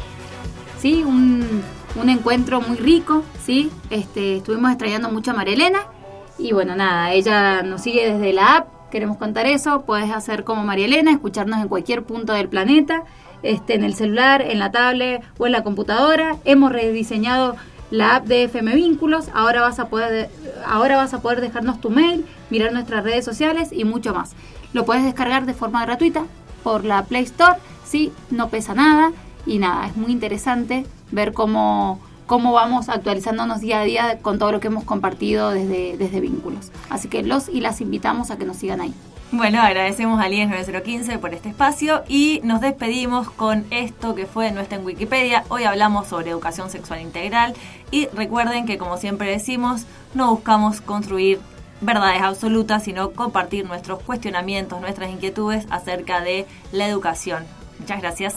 Sí, 0.79 1.03
un, 1.03 1.63
un 1.97 2.09
encuentro 2.11 2.61
muy 2.61 2.77
rico, 2.77 3.25
sí. 3.43 3.71
Este, 3.89 4.37
estuvimos 4.37 4.71
extrañando 4.71 5.09
mucho 5.09 5.31
a 5.31 5.35
Marielena. 5.35 5.79
Y 6.37 6.53
bueno, 6.53 6.77
nada, 6.77 7.13
ella 7.13 7.63
nos 7.63 7.81
sigue 7.81 8.13
desde 8.13 8.35
la 8.35 8.57
app, 8.57 8.91
queremos 8.91 9.17
contar 9.17 9.47
eso. 9.47 9.87
Puedes 9.87 10.11
hacer 10.11 10.45
como 10.45 10.63
Marielena, 10.63 11.11
escucharnos 11.11 11.63
en 11.63 11.69
cualquier 11.69 12.03
punto 12.03 12.35
del 12.35 12.51
planeta, 12.51 13.05
este, 13.43 13.77
en 13.77 13.83
el 13.83 13.95
celular, 13.95 14.43
en 14.43 14.59
la 14.59 14.71
tablet 14.71 15.23
o 15.39 15.47
en 15.47 15.53
la 15.53 15.65
computadora. 15.65 16.37
Hemos 16.45 16.71
rediseñado 16.71 17.57
la 17.91 18.17
app 18.17 18.27
de 18.27 18.45
FM 18.45 18.75
Vínculos. 18.75 19.29
Ahora 19.33 19.63
vas 19.63 19.79
a 19.79 19.89
poder, 19.89 20.29
ahora 20.67 20.97
vas 20.97 21.15
a 21.15 21.21
poder 21.21 21.41
dejarnos 21.41 21.81
tu 21.81 21.91
mail, 21.91 22.27
mirar 22.51 22.73
nuestras 22.73 23.05
redes 23.05 23.25
sociales 23.25 23.71
y 23.73 23.85
mucho 23.85 24.15
más. 24.15 24.33
Lo 24.73 24.85
puedes 24.85 25.05
descargar 25.05 25.47
de 25.47 25.55
forma 25.55 25.85
gratuita 25.85 26.25
por 26.63 26.85
la 26.85 27.05
Play 27.05 27.25
Store, 27.25 27.59
sí, 27.85 28.13
no 28.31 28.49
pesa 28.49 28.75
nada 28.75 29.13
y 29.47 29.59
nada, 29.59 29.87
es 29.87 29.97
muy 29.97 30.13
interesante 30.13 30.85
ver 31.11 31.33
cómo, 31.33 32.01
cómo 32.27 32.53
vamos 32.53 32.89
actualizándonos 32.89 33.61
día 33.61 33.81
a 33.81 33.85
día 33.85 34.19
con 34.21 34.39
todo 34.39 34.53
lo 34.53 34.61
que 34.61 34.69
hemos 34.69 34.85
compartido 34.85 35.51
desde, 35.51 35.97
desde 35.97 36.21
Vínculos. 36.21 36.71
Así 36.91 37.09
que 37.09 37.23
los 37.23 37.49
y 37.49 37.61
las 37.61 37.81
invitamos 37.81 38.31
a 38.31 38.37
que 38.37 38.45
nos 38.45 38.59
sigan 38.59 38.81
ahí. 38.81 38.95
Bueno, 39.31 39.61
agradecemos 39.61 40.23
a 40.23 40.29
Lies 40.31 40.49
9015 40.49 41.19
por 41.19 41.35
este 41.35 41.51
espacio 41.51 42.03
y 42.09 42.41
nos 42.45 42.63
despedimos 42.63 43.29
con 43.29 43.67
esto 43.71 44.15
que 44.15 44.25
fue 44.25 44.51
No 44.53 44.63
está 44.63 44.77
en 44.77 44.87
Wikipedia. 44.87 45.45
Hoy 45.49 45.65
hablamos 45.65 46.09
sobre 46.09 46.31
educación 46.31 46.71
sexual 46.71 47.03
integral 47.03 47.53
y 47.91 48.07
recuerden 48.15 48.65
que 48.65 48.79
como 48.79 48.97
siempre 48.97 49.31
decimos, 49.31 49.85
no 50.15 50.31
buscamos 50.31 50.81
construir 50.81 51.41
verdades 51.81 52.23
absolutas, 52.23 52.85
sino 52.85 53.13
compartir 53.13 53.67
nuestros 53.67 54.03
cuestionamientos, 54.03 54.81
nuestras 54.81 55.11
inquietudes 55.11 55.67
acerca 55.71 56.21
de 56.21 56.47
la 56.73 56.87
educación. 56.89 57.45
Muchas 57.79 58.01
gracias. 58.01 58.35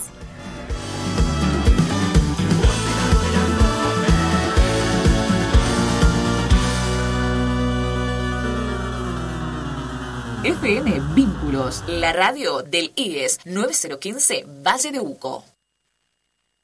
FM 10.43 10.99
Vínculos, 11.13 11.83
la 11.87 12.13
radio 12.13 12.63
del 12.63 12.91
IES 12.95 13.41
9015 13.45 14.45
Valle 14.65 14.91
de 14.91 14.99
Uco. 14.99 15.50